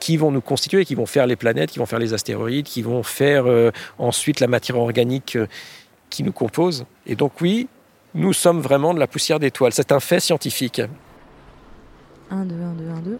qui 0.00 0.16
vont 0.16 0.32
nous 0.32 0.40
constituer, 0.40 0.86
qui 0.86 0.94
vont 0.94 1.06
faire 1.06 1.26
les 1.26 1.36
planètes, 1.36 1.70
qui 1.70 1.78
vont 1.78 1.86
faire 1.86 2.00
les 2.00 2.14
astéroïdes, 2.14 2.64
qui 2.64 2.80
vont 2.82 3.02
faire 3.02 3.44
euh, 3.46 3.70
ensuite 3.98 4.40
la 4.40 4.48
matière 4.48 4.78
organique 4.78 5.36
euh, 5.36 5.46
qui 6.10 6.22
nous 6.24 6.32
compose. 6.32 6.86
Et 7.06 7.16
donc 7.16 7.40
oui, 7.40 7.68
nous 8.14 8.32
sommes 8.32 8.60
vraiment 8.60 8.94
de 8.94 8.98
la 8.98 9.06
poussière 9.06 9.38
d'étoiles. 9.38 9.72
C'est 9.72 9.92
un 9.92 10.00
fait 10.00 10.20
scientifique. 10.20 10.82
1, 12.30 12.44
2, 12.44 12.54
1, 12.54 12.72
2, 12.72 12.88
1, 12.88 13.00
2. 13.00 13.18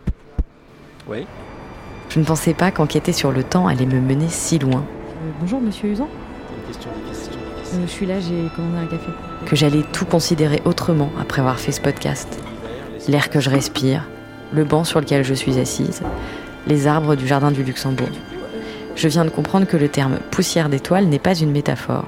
Oui. 1.08 1.26
Je 2.08 2.20
ne 2.20 2.24
pensais 2.24 2.54
pas 2.54 2.70
qu'enquêter 2.70 3.12
sur 3.12 3.32
le 3.32 3.42
temps 3.42 3.66
allait 3.66 3.86
me 3.86 4.00
mener 4.00 4.28
si 4.28 4.58
loin. 4.58 4.80
Euh, 4.80 5.30
bonjour, 5.40 5.60
monsieur 5.60 5.88
Usan. 5.88 6.08
Une 6.58 6.66
question, 6.66 6.90
une 6.94 7.08
question, 7.10 7.32
euh, 7.74 7.86
je 7.86 7.90
suis 7.90 8.06
là, 8.06 8.20
j'ai 8.20 8.48
commandé 8.54 8.84
un 8.84 8.86
café. 8.86 9.10
Que 9.46 9.56
j'allais 9.56 9.82
tout 9.92 10.04
considérer 10.04 10.60
autrement 10.64 11.10
après 11.20 11.40
avoir 11.40 11.58
fait 11.58 11.72
ce 11.72 11.80
podcast. 11.80 12.38
L'air 13.08 13.30
que 13.30 13.40
je 13.40 13.50
respire, 13.50 14.08
le 14.52 14.64
banc 14.64 14.84
sur 14.84 15.00
lequel 15.00 15.24
je 15.24 15.34
suis 15.34 15.58
assise, 15.58 16.02
les 16.66 16.86
arbres 16.86 17.16
du 17.16 17.26
jardin 17.26 17.50
du 17.50 17.64
Luxembourg. 17.64 18.10
Je 18.94 19.08
viens 19.08 19.24
de 19.24 19.30
comprendre 19.30 19.66
que 19.66 19.78
le 19.78 19.88
terme 19.88 20.18
poussière 20.30 20.68
d'étoiles 20.68 21.06
n'est 21.06 21.18
pas 21.18 21.34
une 21.34 21.50
métaphore 21.50 22.04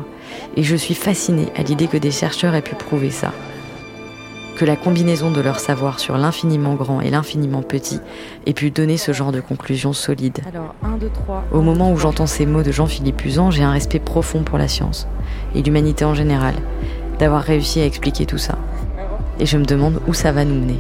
et 0.57 0.63
je 0.63 0.77
suis 0.77 0.95
fascinée 0.95 1.49
à 1.57 1.63
l'idée 1.63 1.87
que 1.87 1.97
des 1.97 2.11
chercheurs 2.11 2.55
aient 2.55 2.63
pu 2.63 2.75
prouver 2.75 3.11
ça. 3.11 3.33
Que 4.57 4.65
la 4.65 4.77
combinaison 4.77 5.33
de 5.33 5.41
leur 5.41 5.59
savoir 5.59 5.99
sur 5.99 6.17
l'infiniment 6.17 6.75
grand 6.75 7.01
et 7.01 7.11
l'infiniment 7.11 7.63
petit 7.63 7.99
ait 8.47 8.53
pu 8.53 8.71
donner 8.71 8.97
ce 8.97 9.13
genre 9.13 9.33
de 9.33 9.41
conclusion 9.41 9.93
solide. 9.93 10.39
Alors, 10.49 10.77
1, 10.85 10.99
2, 10.99 11.11
3. 11.13 11.45
Au 11.53 11.61
moment 11.61 11.91
où 11.91 11.97
j'entends 11.97 12.29
ces 12.29 12.47
mots 12.47 12.63
de 12.63 12.71
Jean-Philippe 12.71 13.25
Usan, 13.25 13.51
j'ai 13.51 13.65
un 13.65 13.73
respect 13.73 13.99
profond 13.99 14.45
pour 14.45 14.59
la 14.59 14.69
science 14.69 15.09
et 15.57 15.63
l'humanité 15.63 16.05
en 16.05 16.15
général, 16.15 16.55
d'avoir 17.19 17.43
réussi 17.43 17.81
à 17.81 17.87
expliquer 17.87 18.27
tout 18.27 18.39
ça. 18.39 18.59
Et 19.41 19.47
je 19.47 19.59
me 19.59 19.65
demande 19.65 20.01
où 20.07 20.15
ça 20.15 20.31
va 20.31 20.45
nous 20.45 20.55
mener. 20.55 20.79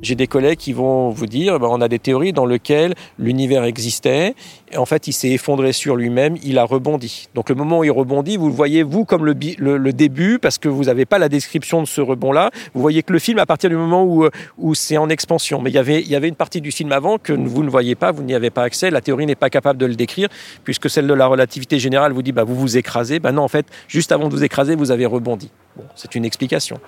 J'ai 0.00 0.14
des 0.14 0.28
collègues 0.28 0.58
qui 0.58 0.72
vont 0.72 1.10
vous 1.10 1.26
dire, 1.26 1.58
ben, 1.58 1.66
on 1.68 1.80
a 1.80 1.88
des 1.88 1.98
théories 1.98 2.32
dans 2.32 2.46
lesquelles 2.46 2.94
l'univers 3.18 3.64
existait, 3.64 4.36
et 4.70 4.76
en 4.76 4.86
fait 4.86 5.08
il 5.08 5.12
s'est 5.12 5.30
effondré 5.30 5.72
sur 5.72 5.96
lui-même, 5.96 6.36
il 6.44 6.58
a 6.58 6.64
rebondi. 6.64 7.28
Donc 7.34 7.48
le 7.48 7.56
moment 7.56 7.80
où 7.80 7.84
il 7.84 7.90
rebondit, 7.90 8.36
vous 8.36 8.46
le 8.46 8.54
voyez 8.54 8.84
vous 8.84 9.04
comme 9.04 9.26
le, 9.26 9.34
le, 9.58 9.92
début, 9.92 10.38
parce 10.38 10.58
que 10.58 10.68
vous 10.68 10.84
n'avez 10.84 11.04
pas 11.04 11.18
la 11.18 11.28
description 11.28 11.82
de 11.82 11.88
ce 11.88 12.00
rebond-là. 12.00 12.50
Vous 12.74 12.80
voyez 12.80 13.02
que 13.02 13.12
le 13.12 13.18
film 13.18 13.40
à 13.40 13.46
partir 13.46 13.70
du 13.70 13.76
moment 13.76 14.04
où, 14.04 14.24
euh, 14.24 14.30
où 14.56 14.76
c'est 14.76 14.98
en 14.98 15.08
expansion. 15.08 15.60
Mais 15.60 15.70
il 15.70 15.74
y, 15.74 15.78
avait, 15.78 16.00
il 16.00 16.08
y 16.08 16.14
avait 16.14 16.28
une 16.28 16.36
partie 16.36 16.60
du 16.60 16.70
film 16.70 16.92
avant 16.92 17.18
que 17.18 17.32
vous 17.32 17.64
ne 17.64 17.70
voyez 17.70 17.96
pas, 17.96 18.12
vous 18.12 18.22
n'y 18.22 18.34
avez 18.34 18.50
pas 18.50 18.62
accès, 18.62 18.90
la 18.90 19.00
théorie 19.00 19.26
n'est 19.26 19.34
pas 19.34 19.50
capable 19.50 19.80
de 19.80 19.86
le 19.86 19.96
décrire, 19.96 20.28
puisque 20.62 20.88
celle 20.88 21.08
de 21.08 21.14
la 21.14 21.26
relativité 21.26 21.80
générale 21.80 22.12
vous 22.12 22.22
dit, 22.22 22.32
bah, 22.32 22.44
vous 22.44 22.54
vous 22.54 22.76
écrasez. 22.76 23.18
Ben 23.18 23.32
non, 23.32 23.42
en 23.42 23.48
fait, 23.48 23.66
juste 23.88 24.12
avant 24.12 24.28
de 24.28 24.34
vous 24.34 24.44
écraser, 24.44 24.76
vous 24.76 24.92
avez 24.92 25.06
rebondi. 25.06 25.50
Bon, 25.76 25.84
c'est 25.96 26.14
une 26.14 26.24
explication. 26.24 26.78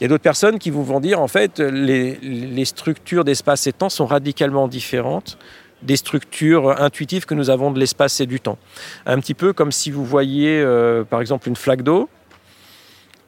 Il 0.00 0.04
y 0.04 0.06
a 0.06 0.08
d'autres 0.08 0.22
personnes 0.22 0.58
qui 0.58 0.70
vous 0.70 0.84
vont 0.84 1.00
dire, 1.00 1.20
en 1.20 1.28
fait, 1.28 1.58
les, 1.58 2.64
structures 2.64 3.24
d'espace 3.24 3.66
et 3.66 3.72
temps 3.72 3.88
sont 3.88 4.06
radicalement 4.06 4.68
différentes 4.68 5.38
des 5.82 5.96
structures 5.96 6.80
intuitives 6.80 7.26
que 7.26 7.34
nous 7.34 7.50
avons 7.50 7.70
de 7.70 7.78
l'espace 7.78 8.20
et 8.20 8.26
du 8.26 8.40
temps. 8.40 8.58
Un 9.04 9.20
petit 9.20 9.34
peu 9.34 9.52
comme 9.52 9.72
si 9.72 9.90
vous 9.90 10.04
voyiez, 10.04 10.60
euh, 10.60 11.04
par 11.04 11.20
exemple, 11.20 11.48
une 11.48 11.56
flaque 11.56 11.82
d'eau, 11.82 12.08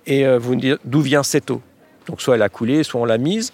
et 0.06 0.26
euh, 0.26 0.38
vous 0.38 0.56
dites 0.56 0.78
d'où 0.84 1.00
vient 1.00 1.22
cette 1.22 1.50
eau. 1.50 1.60
Donc 2.06 2.22
soit 2.22 2.36
elle 2.36 2.42
a 2.42 2.48
coulé, 2.48 2.82
soit 2.82 3.00
on 3.00 3.04
l'a 3.04 3.18
mise. 3.18 3.52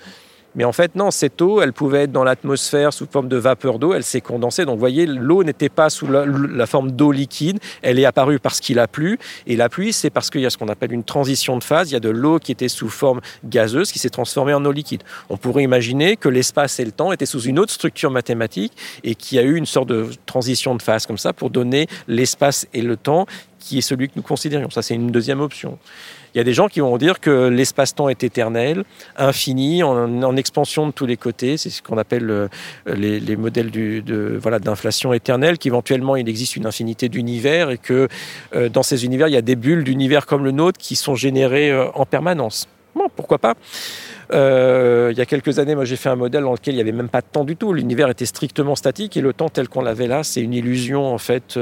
Mais 0.55 0.65
en 0.65 0.73
fait, 0.73 0.95
non, 0.95 1.11
cette 1.11 1.41
eau, 1.43 1.61
elle 1.61 1.73
pouvait 1.73 2.05
être 2.05 2.13
dans 2.13 2.25
l'atmosphère 2.25 2.93
sous 2.93 3.07
forme 3.07 3.29
de 3.29 3.37
vapeur 3.37 3.79
d'eau, 3.79 3.93
elle 3.93 4.05
s'est 4.05 4.21
condensée. 4.21 4.65
Donc, 4.65 4.75
vous 4.75 4.81
voyez, 4.81 5.07
l'eau 5.07 5.43
n'était 5.43 5.69
pas 5.69 5.91
sous 5.91 6.07
la, 6.07 6.67
forme 6.67 6.93
d'eau 6.93 7.13
liquide, 7.13 7.59
elle 7.83 7.99
est 7.99 8.05
apparue 8.05 8.39
parce 8.39 8.61
qu'il 8.61 8.79
a 8.79 8.87
plu. 8.87 9.19
Et 9.47 9.57
la 9.57 9.69
pluie, 9.69 9.93
c'est 9.93 10.11
parce 10.11 10.31
qu'il 10.31 10.43
y 10.43 10.47
a 10.47 10.51
ce 10.51 10.59
qu'on 10.59 10.69
appelle 10.69 10.93
une 10.93 11.05
transition 11.05 11.59
de 11.59 11.65
phase. 11.65 11.91
Il 11.91 11.95
y 11.95 11.97
a 11.97 12.01
de 12.01 12.09
l'eau 12.09 12.39
qui 12.39 12.53
était 12.53 12.69
sous 12.69 12.89
forme 12.89 13.21
gazeuse 13.45 13.91
qui 13.93 13.99
s'est 13.99 14.11
transformée 14.11 14.55
en 14.55 14.65
eau 14.65 14.73
liquide. 14.73 15.03
On 15.29 15.37
pourrait 15.37 15.65
imaginer 15.65 16.17
que 16.17 16.29
l'espace 16.29 16.79
et 16.81 16.85
le 16.85 16.93
temps 16.93 17.13
étaient 17.13 17.27
sous 17.27 17.43
une 17.43 17.59
autre 17.59 17.73
structure 17.73 18.11
mathématique 18.11 18.73
et 19.03 19.15
qu'il 19.15 19.37
y 19.37 19.39
a 19.41 19.45
eu 19.45 19.57
une 19.57 19.67
sorte 19.67 19.89
de 19.89 20.09
transition 20.27 20.75
de 20.75 20.83
phase 20.83 21.07
comme 21.07 21.19
ça 21.19 21.33
pour 21.33 21.51
donner 21.51 21.87
l'espace 22.09 22.67
et 22.73 22.83
le 22.83 22.97
temps 22.97 23.27
qui 23.59 23.79
est 23.79 23.83
celui 23.83 24.09
que 24.09 24.15
nous 24.17 24.23
considérions. 24.23 24.71
Ça, 24.71 24.83
c'est 24.83 24.95
une 24.95 25.11
deuxième 25.11 25.41
option. 25.41 25.79
Il 26.35 26.39
y 26.39 26.41
a 26.41 26.45
des 26.45 26.53
gens 26.53 26.67
qui 26.67 26.81
vont 26.81 26.97
dire 26.99 27.21
que 27.21 27.49
l'espace-temps 27.49 28.09
est 28.09 28.25
éternel, 28.25 28.85
infini, 29.17 29.85
en, 29.85 30.37
expansion 30.37 30.89
de 30.89 30.93
tous 30.93 31.07
les 31.07 31.17
côtés. 31.17 31.57
C'est 31.57 31.71
ce 31.71 31.81
qu'on 31.81 31.97
appelle 31.97 32.29
euh, 32.29 32.49
les, 32.87 33.37
modèles 33.37 33.71
de, 33.71 34.37
voilà, 34.43 34.59
d'inflation 34.59 35.13
éternelle, 35.13 35.59
qu'éventuellement 35.59 36.17
il 36.17 36.29
existe 36.29 36.57
une 36.57 36.67
infinité 36.67 37.09
d'univers 37.09 37.71
et 37.71 37.79
que 37.79 38.09
euh, 38.57 38.69
dans 38.69 38.83
ces 38.83 39.05
univers, 39.05 39.29
il 39.29 39.35
y 39.35 39.37
a 39.37 39.43
des 39.43 39.55
bulles 39.55 39.85
d'univers 39.85 40.27
comme 40.27 40.45
le 40.45 40.51
nôtre 40.51 40.79
qui 40.79 40.97
sont 40.97 41.15
générées 41.15 41.71
euh, 41.71 41.87
en 41.95 42.05
permanence. 42.05 42.67
Bon, 42.97 43.07
pourquoi 43.15 43.39
pas? 43.39 43.55
Il 44.33 45.17
y 45.17 45.21
a 45.21 45.27
quelques 45.27 45.61
années, 45.61 45.77
moi 45.77 45.85
j'ai 45.85 45.97
fait 45.97 46.09
un 46.09 46.17
modèle 46.17 46.43
dans 46.43 46.53
lequel 46.53 46.75
il 46.75 46.79
n'y 46.79 46.83
avait 46.83 46.93
même 46.93 47.09
pas 47.09 47.21
de 47.21 47.27
temps 47.31 47.45
du 47.45 47.55
tout. 47.55 47.73
L'univers 47.73 48.09
était 48.09 48.27
strictement 48.27 48.75
statique 48.75 49.17
et 49.17 49.21
le 49.21 49.33
temps 49.33 49.49
tel 49.49 49.69
qu'on 49.69 49.83
l'avait 49.83 50.09
là, 50.09 50.25
c'est 50.25 50.41
une 50.41 50.55
illusion 50.55 51.07
en 51.07 51.19
fait. 51.19 51.57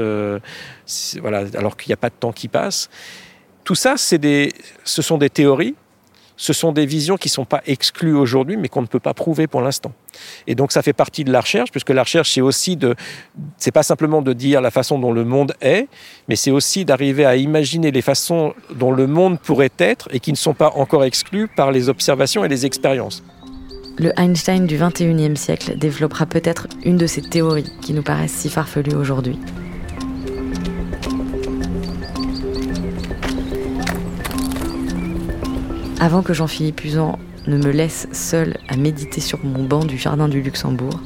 voilà, 1.21 1.43
alors 1.55 1.77
qu'il 1.77 1.89
n'y 1.89 1.93
a 1.93 1.97
pas 1.97 2.09
de 2.09 2.15
temps 2.19 2.31
qui 2.31 2.47
passe. 2.47 2.89
Tout 3.63 3.75
ça, 3.75 3.95
ce 3.97 5.01
sont 5.01 5.17
des 5.17 5.29
théories 5.29 5.75
ce 6.35 6.53
sont 6.53 6.71
des 6.71 6.85
visions 6.85 7.17
qui 7.17 7.27
ne 7.27 7.33
sont 7.33 7.45
pas 7.45 7.61
exclues 7.67 8.15
aujourd'hui, 8.15 8.57
mais 8.57 8.67
qu'on 8.67 8.81
ne 8.81 8.87
peut 8.87 8.99
pas 8.99 9.13
prouver 9.13 9.47
pour 9.47 9.61
l'instant. 9.61 9.93
Et 10.47 10.55
donc 10.55 10.71
ça 10.71 10.81
fait 10.81 10.93
partie 10.93 11.23
de 11.23 11.31
la 11.31 11.41
recherche, 11.41 11.71
puisque 11.71 11.91
la 11.91 12.03
recherche, 12.03 12.31
c'est 12.31 12.41
aussi 12.41 12.75
de, 12.75 12.95
c'est 13.57 13.71
pas 13.71 13.83
simplement 13.83 14.21
de 14.21 14.33
dire 14.33 14.61
la 14.61 14.71
façon 14.71 14.99
dont 14.99 15.11
le 15.11 15.25
monde 15.25 15.53
est, 15.61 15.87
mais 16.27 16.35
c'est 16.35 16.51
aussi 16.51 16.85
d'arriver 16.85 17.25
à 17.25 17.35
imaginer 17.35 17.91
les 17.91 18.01
façons 18.01 18.53
dont 18.75 18.91
le 18.91 19.07
monde 19.07 19.39
pourrait 19.39 19.71
être 19.77 20.09
et 20.11 20.19
qui 20.19 20.31
ne 20.31 20.37
sont 20.37 20.53
pas 20.53 20.71
encore 20.75 21.03
exclues 21.03 21.47
par 21.47 21.71
les 21.71 21.89
observations 21.89 22.43
et 22.43 22.47
les 22.47 22.65
expériences. 22.65 23.23
Le 23.99 24.11
Einstein 24.19 24.65
du 24.65 24.77
21e 24.77 25.35
siècle 25.35 25.77
développera 25.77 26.25
peut-être 26.25 26.67
une 26.83 26.97
de 26.97 27.05
ces 27.05 27.21
théories 27.21 27.71
qui 27.81 27.93
nous 27.93 28.01
paraissent 28.01 28.33
si 28.33 28.49
farfelues 28.49 28.95
aujourd'hui. 28.95 29.37
Avant 36.03 36.21
que 36.21 36.33
Jean-Philippe 36.33 36.83
Usan 36.83 37.17
ne 37.47 37.55
me 37.55 37.71
laisse 37.71 38.09
seul 38.11 38.57
à 38.67 38.75
méditer 38.75 39.21
sur 39.21 39.39
mon 39.45 39.63
banc 39.63 39.85
du 39.85 39.97
jardin 39.97 40.27
du 40.27 40.41
Luxembourg, 40.41 40.99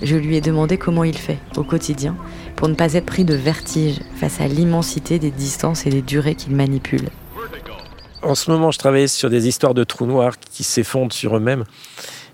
je 0.00 0.16
lui 0.16 0.36
ai 0.36 0.40
demandé 0.40 0.78
comment 0.78 1.04
il 1.04 1.18
fait 1.18 1.36
au 1.58 1.64
quotidien 1.64 2.16
pour 2.56 2.66
ne 2.66 2.74
pas 2.74 2.94
être 2.94 3.04
pris 3.04 3.26
de 3.26 3.34
vertige 3.34 4.00
face 4.16 4.40
à 4.40 4.48
l'immensité 4.48 5.18
des 5.18 5.30
distances 5.30 5.84
et 5.84 5.90
des 5.90 6.00
durées 6.00 6.34
qu'il 6.34 6.56
manipule. 6.56 7.10
En 8.22 8.34
ce 8.34 8.50
moment, 8.50 8.70
je 8.70 8.78
travaille 8.78 9.10
sur 9.10 9.28
des 9.28 9.48
histoires 9.48 9.74
de 9.74 9.84
trous 9.84 10.06
noirs 10.06 10.38
qui 10.38 10.64
s'effondrent 10.64 11.12
sur 11.12 11.36
eux-mêmes 11.36 11.64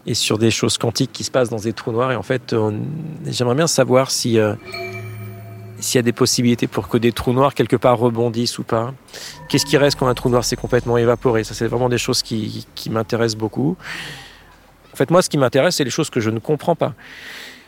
et 0.07 0.15
sur 0.15 0.39
des 0.39 0.53
choses 0.53 0.79
quantiques 0.79 1.11
qui 1.13 1.25
se 1.25 1.33
passent 1.33 1.51
dans 1.51 1.57
des 1.57 1.73
trous 1.73 1.91
noirs. 1.91 2.13
Et 2.13 2.17
en 2.17 2.23
fait, 2.23 2.55
j'aimerais 3.27 3.57
bien 3.57 3.67
savoir 3.67 4.13
si 4.13 4.39
euh, 4.39 4.55
s'il 5.85 5.99
y 5.99 6.01
a 6.01 6.03
des 6.03 6.13
possibilités 6.13 6.67
pour 6.67 6.89
que 6.89 6.99
des 6.99 7.13
trous 7.13 7.33
noirs 7.33 7.55
quelque 7.55 7.77
part 7.77 7.99
rebondissent 7.99 8.59
ou 8.59 8.63
pas. 8.63 8.95
Qu'est-ce 9.49 9.67
qui 9.67 9.77
reste 9.77 9.99
quand 9.99 10.09
un 10.09 10.15
trou 10.15 10.29
noir 10.31 10.45
s'est 10.45 10.57
complètement 10.57 10.97
évaporé? 10.97 11.45
Ça, 11.45 11.55
c'est 11.55 11.67
vraiment 11.67 11.89
des 11.89 11.99
choses 11.99 12.23
qui, 12.23 12.67
m'intéressent 12.91 13.39
beaucoup. 13.39 13.77
En 14.93 14.97
fait, 14.97 15.11
moi, 15.11 15.23
ce 15.23 15.29
qui 15.29 15.39
m'intéresse, 15.39 15.77
c'est 15.77 15.85
les 15.85 15.91
choses 15.91 16.11
que 16.11 16.21
je 16.21 16.31
ne 16.31 16.39
comprends 16.39 16.75
pas. 16.75 16.95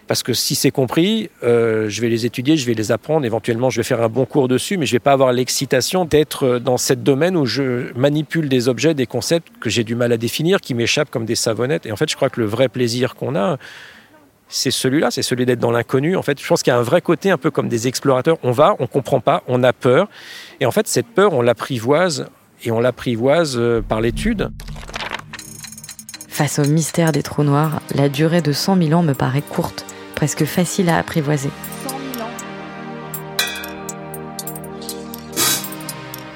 Parce 0.06 0.22
que 0.22 0.32
si 0.32 0.54
c'est 0.54 0.70
compris, 0.70 1.30
euh, 1.42 1.88
je 1.88 2.00
vais 2.00 2.08
les 2.08 2.26
étudier, 2.26 2.56
je 2.56 2.64
vais 2.64 2.74
les 2.74 2.92
apprendre, 2.92 3.26
éventuellement 3.26 3.70
je 3.70 3.80
vais 3.80 3.82
faire 3.82 4.00
un 4.00 4.08
bon 4.08 4.24
cours 4.24 4.46
dessus, 4.46 4.76
mais 4.76 4.86
je 4.86 4.92
ne 4.92 4.96
vais 4.96 5.00
pas 5.00 5.10
avoir 5.10 5.32
l'excitation 5.32 6.04
d'être 6.04 6.60
dans 6.60 6.78
ce 6.78 6.92
domaine 6.92 7.36
où 7.36 7.44
je 7.44 7.92
manipule 7.98 8.48
des 8.48 8.68
objets, 8.68 8.94
des 8.94 9.06
concepts 9.06 9.48
que 9.58 9.68
j'ai 9.68 9.82
du 9.82 9.96
mal 9.96 10.12
à 10.12 10.16
définir, 10.16 10.60
qui 10.60 10.74
m'échappent 10.74 11.10
comme 11.10 11.24
des 11.24 11.34
savonnettes. 11.34 11.86
Et 11.86 11.92
en 11.92 11.96
fait, 11.96 12.08
je 12.08 12.14
crois 12.14 12.30
que 12.30 12.40
le 12.40 12.46
vrai 12.46 12.68
plaisir 12.68 13.16
qu'on 13.16 13.34
a, 13.34 13.58
c'est 14.48 14.70
celui-là, 14.70 15.10
c'est 15.10 15.22
celui 15.22 15.44
d'être 15.46 15.58
dans 15.58 15.70
l'inconnu. 15.70 16.16
En 16.16 16.22
fait, 16.22 16.40
je 16.40 16.46
pense 16.46 16.62
qu'il 16.62 16.70
y 16.70 16.74
a 16.74 16.78
un 16.78 16.82
vrai 16.82 17.00
côté 17.00 17.30
un 17.30 17.38
peu 17.38 17.50
comme 17.50 17.68
des 17.68 17.88
explorateurs. 17.88 18.38
On 18.42 18.52
va, 18.52 18.76
on 18.78 18.86
comprend 18.86 19.20
pas, 19.20 19.42
on 19.48 19.62
a 19.62 19.72
peur. 19.72 20.08
Et 20.60 20.66
en 20.66 20.70
fait, 20.70 20.86
cette 20.86 21.08
peur, 21.08 21.32
on 21.32 21.42
l'apprivoise 21.42 22.26
et 22.64 22.70
on 22.70 22.80
l'apprivoise 22.80 23.56
euh, 23.58 23.82
par 23.82 24.00
l'étude. 24.00 24.50
Face 26.28 26.58
au 26.58 26.64
mystère 26.64 27.12
des 27.12 27.22
trous 27.22 27.44
noirs, 27.44 27.80
la 27.94 28.08
durée 28.08 28.42
de 28.42 28.52
100 28.52 28.76
000 28.76 28.92
ans 28.92 29.02
me 29.02 29.14
paraît 29.14 29.42
courte, 29.42 29.86
presque 30.14 30.44
facile 30.44 30.90
à 30.90 30.98
apprivoiser. 30.98 31.50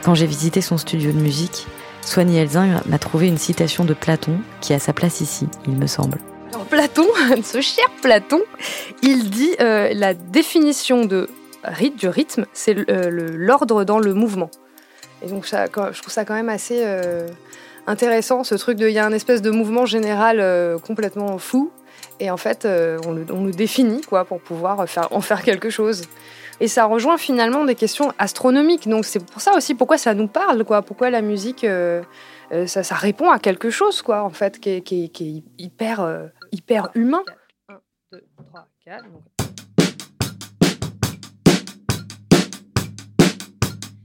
Quand 0.03 0.15
j'ai 0.15 0.27
visité 0.27 0.63
son 0.63 0.79
studio 0.79 1.13
de 1.13 1.19
musique, 1.19 1.67
Soigny 2.01 2.39
Elzing 2.39 2.77
m'a 2.87 2.99
trouvé 2.99 3.29
une 3.29 3.37
citation 3.37 3.85
de 3.85 3.93
Platon 3.93 4.41
qui 4.63 4.73
a 4.73 4.79
sa 4.79 4.95
place 4.95 5.21
ici, 5.21 5.47
il 5.67 5.77
me 5.77 5.87
semble. 5.87 6.19
Platon, 6.71 7.07
ce 7.43 7.61
cher 7.61 7.85
Platon, 8.03 8.41
il 9.03 9.31
dit 9.31 9.55
euh, 9.61 9.91
la 9.93 10.15
définition 10.15 11.05
de 11.05 11.29
rythme, 11.65 11.97
du 11.97 12.09
rythme, 12.09 12.47
c'est 12.53 12.77
euh, 12.89 13.11
l'ordre 13.11 13.85
dans 13.85 13.99
le 13.99 14.15
mouvement. 14.15 14.51
Et 15.23 15.27
donc 15.27 15.47
je 15.47 16.01
trouve 16.01 16.13
ça 16.13 16.25
quand 16.25 16.35
même 16.35 16.49
assez 16.49 16.83
euh, 16.85 17.29
intéressant, 17.87 18.45
ce 18.45 18.55
truc 18.55 18.79
de, 18.79 18.89
il 18.89 18.95
y 18.95 18.99
a 18.99 19.07
un 19.07 19.13
espèce 19.13 19.43
de 19.43 19.51
mouvement 19.51 19.85
général 19.85 20.43
complètement 20.87 21.39
fou, 21.39 21.71
et 22.21 22.31
en 22.31 22.37
fait, 22.37 22.67
on 22.67 23.13
le, 23.13 23.53
définit 23.53 24.01
quoi 24.03 24.25
pour 24.25 24.41
pouvoir 24.41 24.87
en 25.11 25.21
faire 25.21 25.43
quelque 25.43 25.71
chose. 25.71 26.03
Et 26.61 26.69
ça 26.69 26.85
rejoint 26.85 27.17
finalement 27.17 27.65
des 27.65 27.75
questions 27.75 28.13
astronomiques. 28.19 28.89
Donc 28.89 29.07
c'est 29.07 29.25
pour 29.25 29.41
ça 29.41 29.55
aussi 29.57 29.75
pourquoi 29.75 29.99
ça 29.99 30.15
nous 30.15 30.29
parle, 30.29 30.65
quoi. 30.65 30.83
Pourquoi 30.83 31.11
la 31.11 31.23
musique, 31.23 31.67
ça, 32.67 32.95
répond 32.95 33.31
à 33.31 33.39
quelque 33.39 33.71
chose, 33.71 34.03
quoi, 34.03 34.23
en 34.23 34.31
fait, 34.31 34.61
qui 34.61 34.71
est 34.71 35.63
hyper 35.63 36.31
hyper 36.53 36.89
humain. 36.95 37.23
1, 37.69 37.81
2, 38.13 38.25
3, 38.51 38.69
4. 38.85 39.05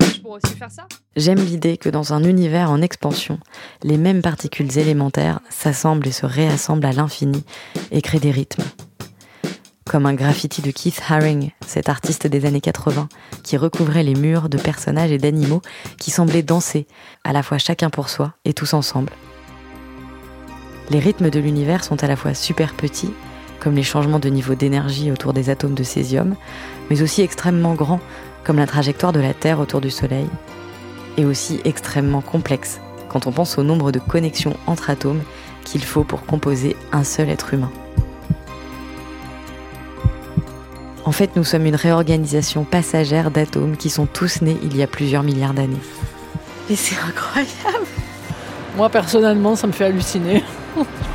Je 0.01 0.21
pourrais 0.21 0.39
aussi 0.43 0.55
faire 0.55 0.71
ça. 0.71 0.87
J'aime 1.15 1.39
l'idée 1.39 1.77
que 1.77 1.89
dans 1.89 2.13
un 2.13 2.23
univers 2.23 2.71
en 2.71 2.81
expansion, 2.81 3.39
les 3.83 3.97
mêmes 3.97 4.21
particules 4.21 4.77
élémentaires 4.77 5.39
s'assemblent 5.49 6.07
et 6.07 6.11
se 6.11 6.25
réassemblent 6.25 6.85
à 6.85 6.91
l'infini 6.91 7.43
et 7.91 8.01
créent 8.01 8.19
des 8.19 8.31
rythmes. 8.31 8.63
Comme 9.87 10.07
un 10.07 10.15
graffiti 10.15 10.63
de 10.63 10.71
Keith 10.71 10.99
Haring, 11.07 11.51
cet 11.65 11.89
artiste 11.89 12.25
des 12.25 12.45
années 12.45 12.59
80, 12.59 13.07
qui 13.43 13.55
recouvrait 13.55 14.03
les 14.03 14.15
murs 14.15 14.49
de 14.49 14.57
personnages 14.57 15.11
et 15.11 15.19
d'animaux 15.19 15.61
qui 15.99 16.09
semblaient 16.09 16.41
danser, 16.41 16.87
à 17.23 17.33
la 17.33 17.43
fois 17.43 17.59
chacun 17.59 17.91
pour 17.91 18.09
soi 18.09 18.33
et 18.45 18.53
tous 18.53 18.73
ensemble. 18.73 19.13
Les 20.91 20.99
rythmes 20.99 21.31
de 21.31 21.39
l'univers 21.39 21.83
sont 21.83 22.03
à 22.03 22.07
la 22.07 22.15
fois 22.15 22.33
super 22.35 22.73
petits, 22.73 23.13
comme 23.59 23.75
les 23.75 23.83
changements 23.83 24.19
de 24.19 24.29
niveau 24.29 24.53
d'énergie 24.53 25.11
autour 25.11 25.33
des 25.33 25.49
atomes 25.49 25.73
de 25.73 25.83
césium, 25.83 26.35
mais 26.89 27.01
aussi 27.01 27.21
extrêmement 27.21 27.73
grands, 27.73 28.01
comme 28.43 28.57
la 28.57 28.67
trajectoire 28.67 29.11
de 29.11 29.19
la 29.19 29.33
Terre 29.33 29.59
autour 29.59 29.81
du 29.81 29.89
Soleil, 29.89 30.27
et 31.17 31.25
aussi 31.25 31.59
extrêmement 31.65 32.21
complexes, 32.21 32.79
quand 33.09 33.25
on 33.25 33.31
pense 33.31 33.57
au 33.57 33.63
nombre 33.63 33.91
de 33.91 33.99
connexions 33.99 34.55
entre 34.67 34.91
atomes 34.91 35.23
qu'il 35.63 35.83
faut 35.83 36.03
pour 36.03 36.23
composer 36.25 36.75
un 36.91 37.03
seul 37.03 37.29
être 37.29 37.55
humain. 37.55 37.71
En 41.05 41.11
fait, 41.11 41.35
nous 41.35 41.43
sommes 41.43 41.65
une 41.65 41.75
réorganisation 41.75 42.63
passagère 42.63 43.31
d'atomes 43.31 43.77
qui 43.77 43.89
sont 43.89 44.05
tous 44.05 44.41
nés 44.41 44.57
il 44.63 44.75
y 44.75 44.83
a 44.83 44.87
plusieurs 44.87 45.23
milliards 45.23 45.53
d'années. 45.53 45.81
Mais 46.69 46.75
c'est 46.75 46.97
incroyable 46.97 47.85
Moi 48.75 48.89
personnellement, 48.89 49.55
ça 49.55 49.67
me 49.67 49.71
fait 49.71 49.85
halluciner. 49.85 50.43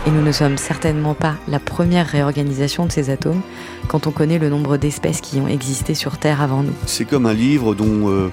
Et 0.06 0.10
nous 0.10 0.22
ne 0.22 0.32
sommes 0.32 0.56
certainement 0.56 1.14
pas 1.14 1.34
la 1.48 1.58
première 1.58 2.06
réorganisation 2.06 2.86
de 2.86 2.92
ces 2.92 3.10
atomes 3.10 3.42
quand 3.88 4.06
on 4.06 4.10
connaît 4.10 4.38
le 4.38 4.48
nombre 4.48 4.76
d'espèces 4.76 5.20
qui 5.20 5.40
ont 5.40 5.48
existé 5.48 5.94
sur 5.94 6.18
Terre 6.18 6.40
avant 6.40 6.62
nous. 6.62 6.72
C'est 6.86 7.04
comme 7.04 7.26
un 7.26 7.34
livre 7.34 7.74
dont 7.74 8.08
euh, 8.08 8.30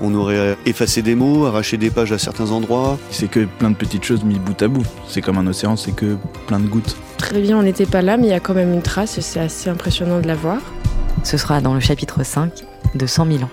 on 0.00 0.14
aurait 0.14 0.56
effacé 0.66 1.02
des 1.02 1.14
mots, 1.14 1.46
arraché 1.46 1.76
des 1.76 1.90
pages 1.90 2.12
à 2.12 2.18
certains 2.18 2.50
endroits. 2.50 2.98
C'est 3.10 3.28
que 3.28 3.44
plein 3.44 3.70
de 3.70 3.76
petites 3.76 4.04
choses 4.04 4.24
mis 4.24 4.38
bout 4.38 4.60
à 4.62 4.68
bout. 4.68 4.86
C'est 5.08 5.20
comme 5.20 5.38
un 5.38 5.46
océan, 5.46 5.76
c'est 5.76 5.92
que 5.92 6.16
plein 6.46 6.60
de 6.60 6.66
gouttes. 6.66 6.96
Très 7.18 7.40
bien, 7.40 7.58
on 7.58 7.62
n'était 7.62 7.86
pas 7.86 8.02
là, 8.02 8.16
mais 8.16 8.26
il 8.28 8.30
y 8.30 8.34
a 8.34 8.40
quand 8.40 8.54
même 8.54 8.72
une 8.72 8.82
trace 8.82 9.18
et 9.18 9.22
c'est 9.22 9.40
assez 9.40 9.70
impressionnant 9.70 10.20
de 10.20 10.26
la 10.26 10.34
voir. 10.34 10.60
Ce 11.24 11.36
sera 11.36 11.60
dans 11.60 11.74
le 11.74 11.80
chapitre 11.80 12.24
5 12.24 12.52
de 12.94 13.06
100 13.06 13.26
000 13.26 13.44
ans. 13.44 13.50